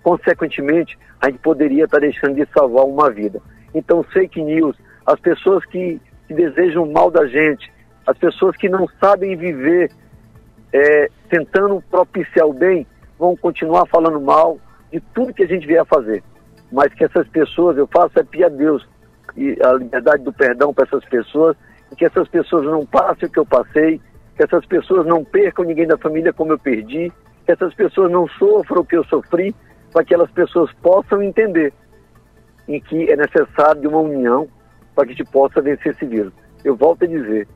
Consequentemente, 0.08 0.98
a 1.20 1.30
gente 1.30 1.40
poderia 1.40 1.84
estar 1.84 2.00
deixando 2.00 2.36
de 2.36 2.48
salvar 2.58 2.86
uma 2.86 3.12
vida. 3.12 3.42
Então, 3.76 4.02
fake 4.04 4.42
news, 4.42 4.74
as 5.06 5.20
pessoas 5.20 5.66
que, 5.66 6.00
que 6.26 6.34
desejam 6.34 6.90
mal 6.90 7.12
da 7.12 7.28
gente, 7.28 7.70
as 8.06 8.18
pessoas 8.18 8.56
que 8.56 8.70
não 8.70 8.88
sabem 9.02 9.36
viver 9.36 9.92
é, 10.72 11.10
tentando 11.30 11.84
propiciar 11.92 12.48
o 12.48 12.54
bem, 12.54 12.88
vão 13.20 13.36
continuar 13.36 13.86
falando 13.88 14.22
mal 14.22 14.58
de 14.90 15.02
tudo 15.14 15.34
que 15.34 15.44
a 15.44 15.46
gente 15.46 15.68
vier 15.68 15.82
a 15.82 15.86
fazer. 15.86 16.24
Mas 16.72 16.94
que 16.94 17.04
essas 17.04 17.28
pessoas, 17.28 17.76
eu 17.78 17.86
faço 17.88 18.18
é 18.18 18.24
pedir 18.24 18.46
a 18.46 18.50
Deus 18.50 18.88
e 19.36 19.58
a 19.62 19.74
liberdade 19.74 20.24
do 20.24 20.32
perdão 20.32 20.74
para 20.74 20.86
essas 20.86 21.04
pessoas, 21.04 21.58
e 21.92 21.98
que 21.98 22.06
essas 22.06 22.30
pessoas 22.30 22.64
não 22.64 22.86
passem 22.86 23.28
o 23.28 23.30
que 23.30 23.40
eu 23.40 23.46
passei, 23.46 24.00
que 24.38 24.44
essas 24.46 24.66
pessoas 24.68 25.06
não 25.06 25.26
percam 25.26 25.66
ninguém 25.66 25.86
da 25.86 25.98
família 25.98 26.32
como 26.32 26.54
eu 26.54 26.58
perdi, 26.58 27.12
que 27.46 27.52
essas 27.52 27.74
pessoas 27.74 28.10
não 28.10 28.26
sofram 28.40 28.84
o 28.84 28.86
que 28.86 28.96
eu 28.96 29.04
sofri, 29.04 29.54
para 29.98 30.06
que 30.06 30.14
aquelas 30.14 30.30
pessoas 30.30 30.72
possam 30.74 31.24
entender 31.24 31.74
em 32.68 32.80
que 32.80 33.12
é 33.12 33.16
necessário 33.16 33.90
uma 33.90 34.02
união 34.02 34.48
para 34.94 35.08
que 35.08 35.14
a 35.14 35.16
gente 35.16 35.32
possa 35.32 35.60
vencer 35.60 35.94
esse 35.94 36.06
vírus. 36.06 36.32
Eu 36.64 36.76
volto 36.76 37.04
a 37.04 37.08
dizer, 37.08 37.48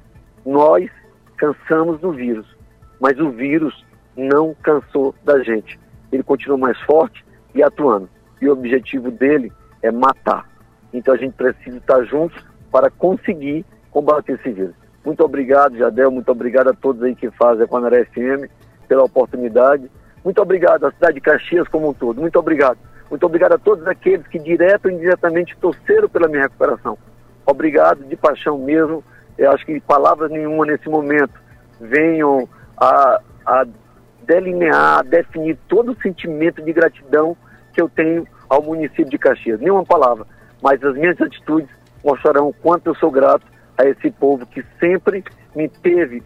nós 0.44 0.90
cansamos 1.38 2.00
do 2.00 2.12
vírus, 2.12 2.48
mas 3.00 3.20
o 3.20 3.30
vírus 3.30 3.86
não 4.18 4.56
cansou 4.56 5.14
da 5.24 5.44
gente. 5.44 5.80
Ele 6.12 6.24
continua 6.24 6.58
mais 6.58 6.82
forte 6.82 7.24
e 7.54 7.62
atuando. 7.62 8.10
E 8.42 8.50
o 8.50 8.54
objetivo 8.54 9.12
dele 9.12 9.52
é 9.84 9.92
matar. 9.92 10.50
Então 10.92 11.14
a 11.14 11.18
gente 11.18 11.34
precisa 11.34 11.78
estar 11.78 12.04
juntos 12.06 12.44
para 12.72 12.90
conseguir 12.90 13.64
combater 13.92 14.34
esse 14.34 14.52
vírus. 14.52 14.74
Muito 15.06 15.24
obrigado, 15.24 15.78
Jadel, 15.78 16.10
muito 16.10 16.32
obrigado 16.32 16.70
a 16.70 16.74
todos 16.74 17.04
aí 17.04 17.14
que 17.14 17.30
fazem 17.30 17.66
a 17.66 17.68
Panaré 17.68 18.04
FM 18.06 18.50
pela 18.88 19.04
oportunidade. 19.04 19.92
Muito 20.24 20.42
obrigado 20.42 20.86
à 20.86 20.92
cidade 20.92 21.16
de 21.16 21.22
Caxias 21.22 21.68
como 21.68 21.90
um 21.90 21.94
todo. 21.94 22.22
Muito 22.22 22.38
obrigado. 22.38 22.78
Muito 23.10 23.26
obrigado 23.26 23.54
a 23.54 23.58
todos 23.58 23.86
aqueles 23.88 24.26
que 24.28 24.40
direto 24.40 24.86
ou 24.86 24.92
indiretamente 24.92 25.58
torceram 25.60 26.08
pela 26.08 26.28
minha 26.28 26.44
recuperação. 26.44 26.98
Obrigado 27.46 28.04
de 28.06 28.16
paixão 28.16 28.58
mesmo. 28.58 29.04
Eu 29.38 29.52
acho 29.52 29.66
que 29.66 29.80
palavras 29.82 30.32
nenhuma 30.32 30.66
nesse 30.66 30.88
momento 30.88 31.34
venham 31.80 32.48
a, 32.78 33.20
a 33.46 33.66
delinear, 34.24 35.00
a 35.00 35.02
definir 35.02 35.58
todo 35.68 35.92
o 35.92 36.02
sentimento 36.02 36.62
de 36.62 36.72
gratidão 36.72 37.36
que 37.74 37.82
eu 37.82 37.90
tenho 37.90 38.26
ao 38.48 38.62
município 38.62 39.10
de 39.10 39.18
Caxias. 39.18 39.60
Nenhuma 39.60 39.84
palavra, 39.84 40.26
mas 40.62 40.84
as 40.84 40.96
minhas 40.96 41.20
atitudes 41.20 41.70
mostrarão 42.04 42.50
o 42.50 42.54
quanto 42.54 42.88
eu 42.88 42.96
sou 42.96 43.12
grato 43.12 43.46
a 43.78 43.86
esse 43.86 44.12
povo 44.12 44.46
que 44.46 44.64
sempre 44.80 45.24
me 45.56 45.68
teve 45.68 46.24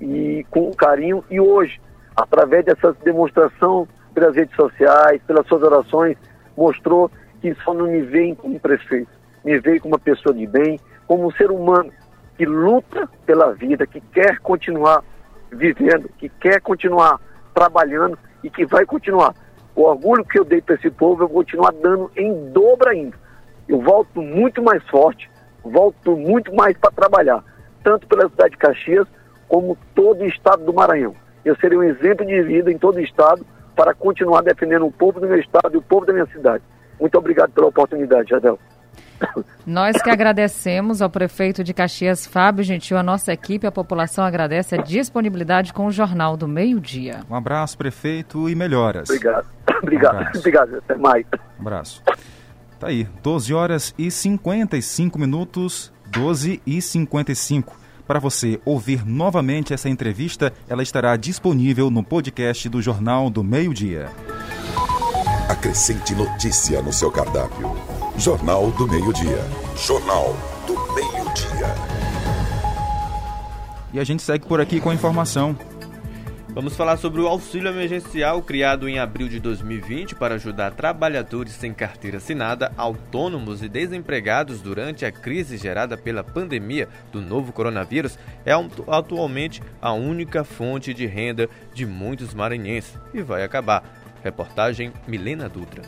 e 0.00 0.44
com 0.50 0.70
carinho 0.72 1.24
e 1.30 1.40
hoje, 1.40 1.80
através 2.16 2.64
dessa 2.64 2.92
demonstração 3.04 3.86
pelas 4.14 4.34
redes 4.34 4.56
sociais, 4.56 5.20
pelas 5.26 5.46
suas 5.46 5.62
orações, 5.62 6.16
mostrou 6.56 7.10
que 7.40 7.54
só 7.62 7.74
não 7.74 7.86
me 7.86 8.00
veem 8.00 8.34
como 8.34 8.58
prefeito, 8.58 9.10
me 9.44 9.58
veem 9.58 9.78
como 9.78 9.94
uma 9.94 10.00
pessoa 10.00 10.34
de 10.34 10.46
bem, 10.46 10.80
como 11.06 11.26
um 11.26 11.30
ser 11.32 11.50
humano 11.50 11.92
que 12.36 12.44
luta 12.44 13.08
pela 13.24 13.52
vida, 13.52 13.86
que 13.86 14.00
quer 14.00 14.38
continuar 14.38 15.02
vivendo, 15.50 16.08
que 16.18 16.28
quer 16.28 16.60
continuar 16.60 17.20
trabalhando 17.54 18.18
e 18.42 18.50
que 18.50 18.66
vai 18.66 18.84
continuar. 18.84 19.34
O 19.74 19.82
orgulho 19.82 20.24
que 20.24 20.38
eu 20.38 20.44
dei 20.44 20.60
para 20.60 20.74
esse 20.74 20.90
povo, 20.90 21.22
eu 21.22 21.28
vou 21.28 21.38
continuar 21.38 21.72
dando 21.72 22.10
em 22.16 22.50
dobro 22.50 22.88
ainda. 22.88 23.16
Eu 23.68 23.80
volto 23.80 24.22
muito 24.22 24.62
mais 24.62 24.82
forte, 24.88 25.30
volto 25.62 26.16
muito 26.16 26.54
mais 26.54 26.76
para 26.78 26.90
trabalhar, 26.90 27.42
tanto 27.82 28.06
pela 28.06 28.28
cidade 28.28 28.50
de 28.50 28.56
Caxias, 28.58 29.06
como 29.48 29.76
todo 29.94 30.22
o 30.22 30.26
estado 30.26 30.64
do 30.64 30.72
Maranhão. 30.72 31.14
Eu 31.46 31.54
serei 31.56 31.78
um 31.78 31.82
exemplo 31.84 32.26
de 32.26 32.42
vida 32.42 32.72
em 32.72 32.76
todo 32.76 32.96
o 32.96 33.00
estado 33.00 33.46
para 33.76 33.94
continuar 33.94 34.42
defendendo 34.42 34.84
o 34.84 34.90
povo 34.90 35.20
do 35.20 35.28
meu 35.28 35.38
estado 35.38 35.74
e 35.74 35.76
o 35.76 35.82
povo 35.82 36.04
da 36.04 36.12
minha 36.12 36.26
cidade. 36.26 36.64
Muito 36.98 37.16
obrigado 37.16 37.52
pela 37.52 37.68
oportunidade, 37.68 38.30
Jadel. 38.30 38.58
Nós 39.64 40.02
que 40.02 40.10
agradecemos 40.10 41.00
ao 41.00 41.08
prefeito 41.08 41.62
de 41.62 41.72
Caxias, 41.72 42.26
Fábio 42.26 42.64
Gentil, 42.64 42.98
a 42.98 43.02
nossa 43.02 43.32
equipe, 43.32 43.64
a 43.64 43.70
população 43.70 44.24
agradece 44.24 44.74
a 44.74 44.82
disponibilidade 44.82 45.72
com 45.72 45.86
o 45.86 45.90
Jornal 45.92 46.36
do 46.36 46.48
Meio 46.48 46.80
Dia. 46.80 47.20
Um 47.30 47.34
abraço, 47.36 47.78
prefeito, 47.78 48.48
e 48.48 48.54
melhoras. 48.56 49.08
Obrigado. 49.08 49.46
Obrigado. 49.80 50.26
Um 50.34 50.38
Obrigado. 50.38 50.76
Até 50.78 50.96
mais. 50.96 51.24
Um 51.58 51.62
abraço. 51.62 52.02
Tá 52.80 52.88
aí, 52.88 53.06
12 53.22 53.54
horas 53.54 53.94
e 53.96 54.10
55 54.10 55.16
minutos, 55.16 55.92
12 56.10 56.60
e 56.66 56.82
55. 56.82 57.85
Para 58.06 58.20
você 58.20 58.60
ouvir 58.64 59.04
novamente 59.04 59.74
essa 59.74 59.88
entrevista, 59.88 60.52
ela 60.68 60.82
estará 60.82 61.16
disponível 61.16 61.90
no 61.90 62.04
podcast 62.04 62.68
do 62.68 62.80
Jornal 62.80 63.28
do 63.28 63.42
Meio 63.42 63.74
Dia. 63.74 64.08
Acrescente 65.48 66.14
notícia 66.14 66.80
no 66.82 66.92
seu 66.92 67.10
cardápio. 67.10 67.76
Jornal 68.18 68.70
do 68.72 68.88
Meio-Dia. 68.88 69.44
Jornal 69.76 70.36
do 70.66 70.74
Meio-Dia. 70.94 71.74
E 73.92 74.00
a 74.00 74.04
gente 74.04 74.22
segue 74.22 74.46
por 74.46 74.60
aqui 74.60 74.80
com 74.80 74.90
a 74.90 74.94
informação. 74.94 75.56
Vamos 76.56 76.74
falar 76.74 76.96
sobre 76.96 77.20
o 77.20 77.28
auxílio 77.28 77.68
emergencial 77.68 78.40
criado 78.40 78.88
em 78.88 78.98
abril 78.98 79.28
de 79.28 79.38
2020 79.38 80.14
para 80.14 80.36
ajudar 80.36 80.70
trabalhadores 80.70 81.52
sem 81.52 81.74
carteira 81.74 82.16
assinada, 82.16 82.72
autônomos 82.78 83.62
e 83.62 83.68
desempregados 83.68 84.62
durante 84.62 85.04
a 85.04 85.12
crise 85.12 85.58
gerada 85.58 85.98
pela 85.98 86.24
pandemia 86.24 86.88
do 87.12 87.20
novo 87.20 87.52
coronavírus. 87.52 88.18
É 88.42 88.52
atualmente 88.86 89.62
a 89.82 89.92
única 89.92 90.44
fonte 90.44 90.94
de 90.94 91.04
renda 91.04 91.46
de 91.74 91.84
muitos 91.84 92.32
maranhenses 92.32 92.98
e 93.12 93.20
vai 93.20 93.44
acabar. 93.44 93.84
Reportagem 94.24 94.94
Milena 95.06 95.50
Dutra. 95.50 95.82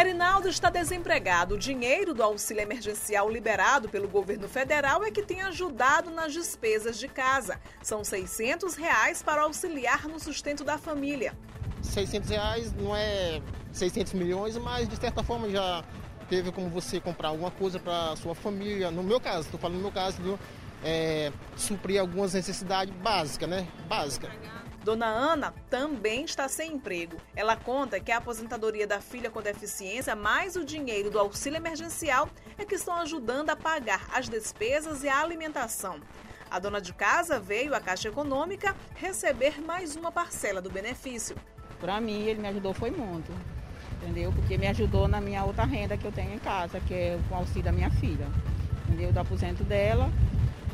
Erinaldo 0.00 0.48
está 0.48 0.70
desempregado. 0.70 1.56
O 1.56 1.58
dinheiro 1.58 2.14
do 2.14 2.22
auxílio 2.22 2.62
emergencial 2.62 3.28
liberado 3.28 3.88
pelo 3.88 4.06
governo 4.06 4.48
federal 4.48 5.04
é 5.04 5.10
que 5.10 5.22
tem 5.22 5.42
ajudado 5.42 6.08
nas 6.08 6.32
despesas 6.32 6.96
de 6.96 7.08
casa. 7.08 7.60
São 7.82 8.04
600 8.04 8.76
reais 8.76 9.24
para 9.24 9.42
auxiliar 9.42 10.06
no 10.06 10.20
sustento 10.20 10.62
da 10.62 10.78
família. 10.78 11.34
600 11.82 12.30
reais 12.30 12.72
não 12.72 12.94
é 12.94 13.42
600 13.72 14.12
milhões, 14.12 14.56
mas 14.56 14.88
de 14.88 14.94
certa 14.96 15.24
forma 15.24 15.50
já 15.50 15.82
teve 16.28 16.52
como 16.52 16.68
você 16.68 17.00
comprar 17.00 17.30
alguma 17.30 17.50
coisa 17.50 17.80
para 17.80 18.14
sua 18.14 18.36
família. 18.36 18.92
No 18.92 19.02
meu 19.02 19.20
caso, 19.20 19.40
estou 19.40 19.58
falando 19.58 19.78
no 19.78 19.82
meu 19.82 19.92
caso, 19.92 20.22
viu? 20.22 20.38
É, 20.84 21.32
suprir 21.56 22.00
algumas 22.00 22.34
necessidades 22.34 22.94
básicas, 22.94 23.48
né? 23.48 23.66
Básica. 23.88 24.30
Dona 24.88 25.04
Ana 25.04 25.52
também 25.68 26.24
está 26.24 26.48
sem 26.48 26.72
emprego. 26.72 27.18
Ela 27.36 27.54
conta 27.54 28.00
que 28.00 28.10
a 28.10 28.16
aposentadoria 28.16 28.86
da 28.86 29.02
filha 29.02 29.30
com 29.30 29.42
deficiência 29.42 30.16
mais 30.16 30.56
o 30.56 30.64
dinheiro 30.64 31.10
do 31.10 31.18
auxílio 31.18 31.58
emergencial 31.58 32.26
é 32.56 32.64
que 32.64 32.76
estão 32.76 32.94
ajudando 32.94 33.50
a 33.50 33.56
pagar 33.56 34.08
as 34.14 34.30
despesas 34.30 35.04
e 35.04 35.08
a 35.10 35.20
alimentação. 35.20 36.00
A 36.50 36.58
dona 36.58 36.80
de 36.80 36.94
casa 36.94 37.38
veio 37.38 37.74
à 37.74 37.80
Caixa 37.80 38.08
Econômica 38.08 38.74
receber 38.94 39.60
mais 39.60 39.94
uma 39.94 40.10
parcela 40.10 40.62
do 40.62 40.70
benefício. 40.70 41.36
Para 41.78 42.00
mim, 42.00 42.22
ele 42.22 42.40
me 42.40 42.48
ajudou 42.48 42.72
foi 42.72 42.90
muito, 42.90 43.30
entendeu? 44.00 44.32
Porque 44.32 44.56
me 44.56 44.68
ajudou 44.68 45.06
na 45.06 45.20
minha 45.20 45.44
outra 45.44 45.66
renda 45.66 45.98
que 45.98 46.06
eu 46.06 46.12
tenho 46.12 46.32
em 46.32 46.38
casa, 46.38 46.80
que 46.80 46.94
é 46.94 47.18
o 47.30 47.34
auxílio 47.34 47.64
da 47.64 47.72
minha 47.72 47.90
filha, 47.90 48.26
entendeu? 48.86 49.12
Do 49.12 49.20
aposento 49.20 49.62
dela. 49.64 50.10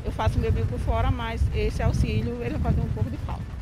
Eu 0.05 0.11
faço 0.13 0.39
meu 0.39 0.53
bico 0.53 0.69
por 0.69 0.79
fora, 0.79 1.11
mas 1.11 1.41
esse 1.53 1.83
auxílio, 1.83 2.41
ele 2.41 2.57
vai 2.57 2.71
fazer 2.71 2.79
um 2.79 2.93
pouco 2.93 3.09
de 3.09 3.17
falta. 3.17 3.54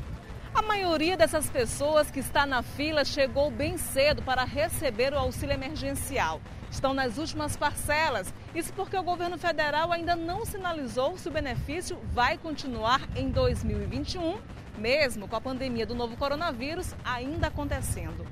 A 0.54 0.62
maioria 0.62 1.18
dessas 1.18 1.50
pessoas 1.50 2.12
que 2.12 2.20
está 2.20 2.46
na 2.46 2.62
fila 2.62 3.04
chegou 3.04 3.50
bem 3.50 3.76
cedo 3.76 4.22
para 4.22 4.44
receber 4.44 5.12
o 5.12 5.18
auxílio 5.18 5.56
emergencial. 5.56 6.40
Estão 6.70 6.94
nas 6.94 7.18
últimas 7.18 7.58
parcelas. 7.58 8.32
Isso 8.54 8.72
porque 8.74 8.96
o 8.96 9.02
governo 9.02 9.36
federal 9.36 9.92
ainda 9.92 10.16
não 10.16 10.46
sinalizou 10.46 11.18
se 11.18 11.28
o 11.28 11.32
benefício 11.32 11.98
vai 12.14 12.38
continuar 12.38 13.02
em 13.16 13.32
2021, 13.32 14.38
mesmo 14.78 15.28
com 15.28 15.36
a 15.36 15.42
pandemia 15.42 15.88
do 15.88 15.96
novo 15.96 16.16
coronavírus 16.16 16.94
ainda 17.04 17.48
acontecendo. 17.48 18.24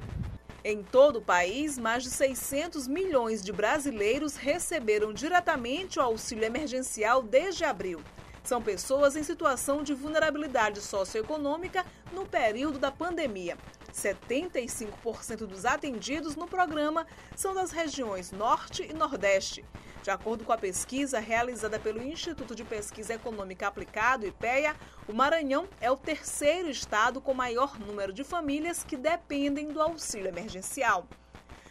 Em 0.63 0.83
todo 0.83 1.17
o 1.17 1.21
país, 1.23 1.79
mais 1.79 2.03
de 2.03 2.11
600 2.11 2.87
milhões 2.87 3.43
de 3.43 3.51
brasileiros 3.51 4.35
receberam 4.35 5.11
diretamente 5.11 5.97
o 5.97 6.03
auxílio 6.03 6.45
emergencial 6.45 7.23
desde 7.23 7.63
abril. 7.63 7.99
São 8.43 8.61
pessoas 8.61 9.15
em 9.15 9.23
situação 9.23 9.83
de 9.83 9.93
vulnerabilidade 9.93 10.81
socioeconômica 10.81 11.85
no 12.11 12.25
período 12.25 12.79
da 12.79 12.91
pandemia. 12.91 13.57
75% 13.93 15.45
dos 15.45 15.65
atendidos 15.65 16.35
no 16.35 16.47
programa 16.47 17.05
são 17.35 17.53
das 17.53 17.71
regiões 17.71 18.31
Norte 18.31 18.83
e 18.89 18.93
Nordeste. 18.93 19.63
De 20.01 20.09
acordo 20.09 20.43
com 20.43 20.51
a 20.51 20.57
pesquisa 20.57 21.19
realizada 21.19 21.79
pelo 21.79 22.01
Instituto 22.01 22.55
de 22.55 22.63
Pesquisa 22.63 23.13
Econômica 23.13 23.67
Aplicado, 23.67 24.25
IPEA, 24.25 24.75
o 25.07 25.13
Maranhão 25.13 25.67
é 25.79 25.91
o 25.91 25.97
terceiro 25.97 26.69
estado 26.69 27.21
com 27.21 27.35
maior 27.35 27.79
número 27.79 28.11
de 28.11 28.23
famílias 28.23 28.83
que 28.83 28.97
dependem 28.97 29.71
do 29.71 29.79
auxílio 29.79 30.29
emergencial. 30.29 31.05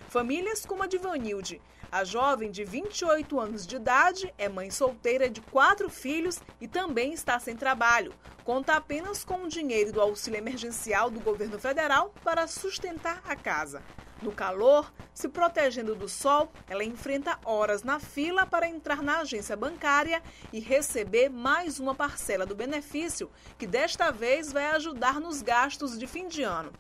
Famílias 0.09 0.65
como 0.65 0.85
a 0.85 0.87
de 0.87 0.99
Vanilde. 0.99 1.61
A 1.93 2.05
jovem 2.05 2.53
de 2.53 2.63
28 2.63 3.41
anos 3.41 3.67
de 3.67 3.75
idade 3.75 4.33
é 4.39 4.49
mãe 4.49 4.71
solteira 4.71 5.29
de 5.29 5.41
quatro 5.41 5.91
filhos 5.91 6.39
e 6.61 6.69
também 6.69 7.13
está 7.13 7.37
sem 7.41 7.57
trabalho. 7.57 8.15
Conta 8.45 8.75
apenas 8.75 9.25
com 9.25 9.43
o 9.43 9.49
dinheiro 9.49 9.93
do 9.93 10.01
auxílio 10.01 10.39
emergencial 10.39 11.11
do 11.11 11.19
governo 11.19 11.59
federal 11.59 12.15
para 12.23 12.47
sustentar 12.47 13.21
a 13.27 13.35
casa. 13.35 13.83
No 14.23 14.31
calor, 14.31 14.93
se 15.13 15.29
protegendo 15.29 15.97
do 15.97 16.09
sol, 16.09 16.53
ela 16.69 16.85
enfrenta 16.85 17.39
horas 17.45 17.83
na 17.83 17.99
fila 17.99 18.47
para 18.47 18.69
entrar 18.69 19.03
na 19.03 19.21
agência 19.21 19.57
bancária 19.57 20.23
e 20.53 20.61
receber 20.61 21.29
mais 21.29 21.81
uma 21.81 21.95
parcela 21.95 22.47
do 22.47 22.55
benefício, 22.55 23.29
que 23.59 23.67
desta 23.67 24.13
vez 24.13 24.53
vai 24.53 24.67
ajudar 24.73 25.19
nos 25.19 25.43
gastos 25.43 25.99
de 25.99 26.07
fim 26.07 26.29
de 26.29 26.43
ano. 26.43 26.71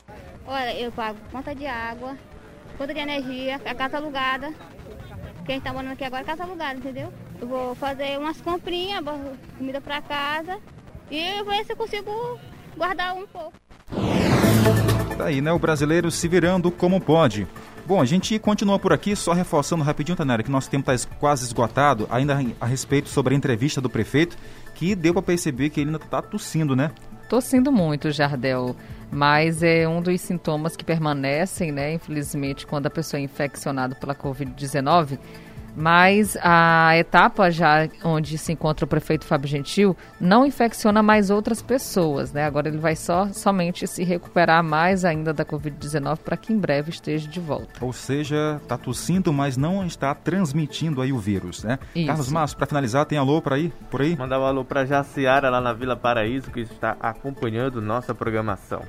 Olha, 0.46 0.78
eu 0.78 0.92
pago 0.92 1.18
conta 1.32 1.52
de 1.52 1.66
água, 1.66 2.16
conta 2.78 2.94
de 2.94 3.00
energia, 3.00 3.60
a 3.64 3.74
casa 3.74 3.96
alugada. 3.96 4.54
Quem 5.50 5.58
está 5.58 5.72
morando 5.72 5.94
aqui 5.94 6.04
agora 6.04 6.22
é 6.22 6.24
casa 6.24 6.44
alugada, 6.44 6.78
entendeu? 6.78 7.12
Eu 7.40 7.48
vou 7.48 7.74
fazer 7.74 8.16
umas 8.20 8.40
comprinhas, 8.40 9.02
comida 9.58 9.80
para 9.80 10.00
casa 10.00 10.60
e 11.10 11.42
ver 11.42 11.64
se 11.64 11.72
eu 11.72 11.76
consigo 11.76 12.38
guardar 12.76 13.16
um 13.16 13.26
pouco. 13.26 13.52
Tá 15.18 15.24
aí, 15.24 15.40
né? 15.40 15.50
O 15.50 15.58
brasileiro 15.58 16.08
se 16.08 16.28
virando 16.28 16.70
como 16.70 17.00
pode. 17.00 17.48
Bom, 17.84 18.00
a 18.00 18.04
gente 18.04 18.38
continua 18.38 18.78
por 18.78 18.92
aqui, 18.92 19.16
só 19.16 19.32
reforçando 19.32 19.82
rapidinho, 19.82 20.16
Tanera, 20.16 20.44
que 20.44 20.50
nosso 20.52 20.70
tempo 20.70 20.88
está 20.88 21.10
quase 21.18 21.44
esgotado, 21.46 22.06
ainda 22.12 22.38
a 22.60 22.66
respeito 22.66 23.08
sobre 23.08 23.34
a 23.34 23.36
entrevista 23.36 23.80
do 23.80 23.90
prefeito, 23.90 24.36
que 24.76 24.94
deu 24.94 25.12
para 25.12 25.22
perceber 25.22 25.70
que 25.70 25.80
ele 25.80 25.90
ainda 25.90 26.04
está 26.04 26.22
tossindo, 26.22 26.76
né? 26.76 26.92
Tossindo 27.30 27.70
muito, 27.70 28.10
Jardel 28.10 28.74
mas 29.10 29.62
é 29.62 29.88
um 29.88 30.00
dos 30.00 30.20
sintomas 30.20 30.76
que 30.76 30.84
permanecem, 30.84 31.72
né, 31.72 31.94
infelizmente, 31.94 32.66
quando 32.66 32.86
a 32.86 32.90
pessoa 32.90 33.18
é 33.18 33.24
infeccionada 33.24 33.94
pela 33.94 34.14
Covid-19. 34.14 35.18
Mas 35.76 36.36
a 36.42 36.96
etapa 36.96 37.50
já 37.50 37.88
onde 38.04 38.36
se 38.38 38.52
encontra 38.52 38.84
o 38.84 38.88
prefeito 38.88 39.24
Fábio 39.24 39.48
Gentil 39.48 39.96
não 40.20 40.44
infecciona 40.44 41.02
mais 41.02 41.30
outras 41.30 41.62
pessoas, 41.62 42.32
né? 42.32 42.44
Agora 42.44 42.68
ele 42.68 42.78
vai 42.78 42.96
só 42.96 43.28
somente 43.32 43.86
se 43.86 44.04
recuperar 44.04 44.62
mais 44.62 45.04
ainda 45.04 45.32
da 45.32 45.44
Covid-19 45.44 46.18
para 46.18 46.36
que 46.36 46.52
em 46.52 46.58
breve 46.58 46.90
esteja 46.90 47.28
de 47.28 47.40
volta. 47.40 47.84
Ou 47.84 47.92
seja, 47.92 48.60
está 48.62 48.76
tossindo, 48.76 49.32
mas 49.32 49.56
não 49.56 49.84
está 49.84 50.14
transmitindo 50.14 51.00
aí 51.00 51.12
o 51.12 51.18
vírus, 51.18 51.64
né? 51.64 51.78
Isso. 51.94 52.06
Carlos 52.06 52.30
Márcio, 52.30 52.56
para 52.56 52.66
finalizar, 52.66 53.06
tem 53.06 53.18
alô 53.18 53.40
para 53.40 53.56
aí, 53.56 53.72
por 53.90 54.02
aí? 54.02 54.16
Mandar 54.16 54.40
um 54.40 54.44
alô 54.44 54.64
para 54.64 54.84
Jaciara 54.84 55.50
lá 55.50 55.60
na 55.60 55.72
Vila 55.72 55.96
Paraíso 55.96 56.50
que 56.50 56.60
está 56.60 56.96
acompanhando 57.00 57.80
nossa 57.80 58.14
programação. 58.14 58.82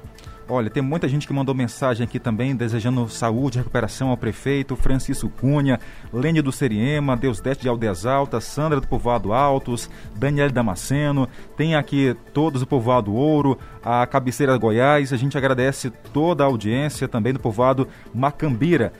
Olha, 0.53 0.69
tem 0.69 0.83
muita 0.83 1.07
gente 1.07 1.25
que 1.25 1.31
mandou 1.31 1.55
mensagem 1.55 2.03
aqui 2.03 2.19
também, 2.19 2.53
desejando 2.53 3.07
saúde 3.07 3.57
recuperação 3.57 4.09
ao 4.09 4.17
prefeito, 4.17 4.75
Francisco 4.75 5.29
Cunha, 5.29 5.79
Lênia 6.11 6.43
do 6.43 6.51
Seriema, 6.51 7.15
Deus 7.15 7.39
Deste 7.39 7.61
de 7.61 7.69
Aldeias 7.69 8.05
Altas, 8.05 8.43
Sandra 8.43 8.81
do 8.81 8.85
Povoado 8.85 9.31
Altos, 9.31 9.89
Daniel 10.13 10.51
Damasceno, 10.51 11.25
tem 11.55 11.73
aqui 11.73 12.17
todos 12.33 12.59
do 12.59 12.67
Povoado 12.67 13.13
Ouro, 13.13 13.57
a 13.81 14.05
Cabeceira 14.05 14.57
Goiás, 14.57 15.13
a 15.13 15.17
gente 15.17 15.37
agradece 15.37 15.89
toda 16.11 16.43
a 16.43 16.47
audiência 16.47 17.07
também 17.07 17.31
do 17.31 17.39
Povoado 17.39 17.87
Macambira. 18.13 18.91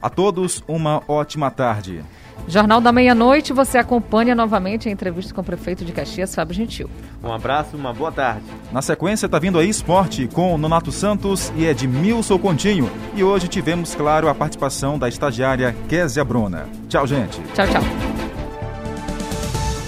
A 0.00 0.08
todos, 0.08 0.62
uma 0.66 1.02
ótima 1.06 1.50
tarde. 1.50 2.02
Jornal 2.48 2.80
da 2.80 2.90
Meia-Noite, 2.90 3.52
você 3.52 3.78
acompanha 3.78 4.34
novamente 4.34 4.88
a 4.88 4.92
entrevista 4.92 5.32
com 5.32 5.40
o 5.40 5.44
prefeito 5.44 5.84
de 5.84 5.92
Caxias, 5.92 6.34
Fábio 6.34 6.54
Gentil. 6.54 6.90
Um 7.22 7.32
abraço, 7.32 7.76
uma 7.76 7.92
boa 7.92 8.10
tarde. 8.10 8.42
Na 8.72 8.82
sequência, 8.82 9.26
está 9.26 9.38
vindo 9.38 9.58
aí 9.58 9.68
Esporte 9.68 10.26
com 10.26 10.58
Nonato 10.58 10.90
Santos 10.90 11.52
e 11.56 11.64
Edmilson 11.64 12.38
Continho. 12.38 12.90
E 13.14 13.22
hoje 13.22 13.46
tivemos, 13.46 13.94
claro, 13.94 14.28
a 14.28 14.34
participação 14.34 14.98
da 14.98 15.08
estagiária 15.08 15.74
Késia 15.88 16.24
Bruna. 16.24 16.66
Tchau, 16.88 17.06
gente. 17.06 17.40
Tchau, 17.54 17.66
tchau. 17.68 18.31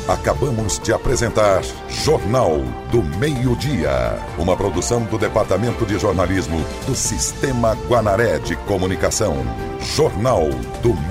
Acabamos 0.06 0.78
de 0.80 0.92
apresentar 0.92 1.62
Jornal 1.88 2.58
do 2.90 3.02
Meio-Dia, 3.18 4.18
uma 4.38 4.54
produção 4.54 5.02
do 5.04 5.16
Departamento 5.16 5.86
de 5.86 5.98
Jornalismo 5.98 6.62
do 6.86 6.94
Sistema 6.94 7.74
Guanaré 7.88 8.38
de 8.38 8.54
Comunicação. 8.54 9.34
Jornal 9.80 10.50
do 10.82 10.92
Meio 10.92 11.04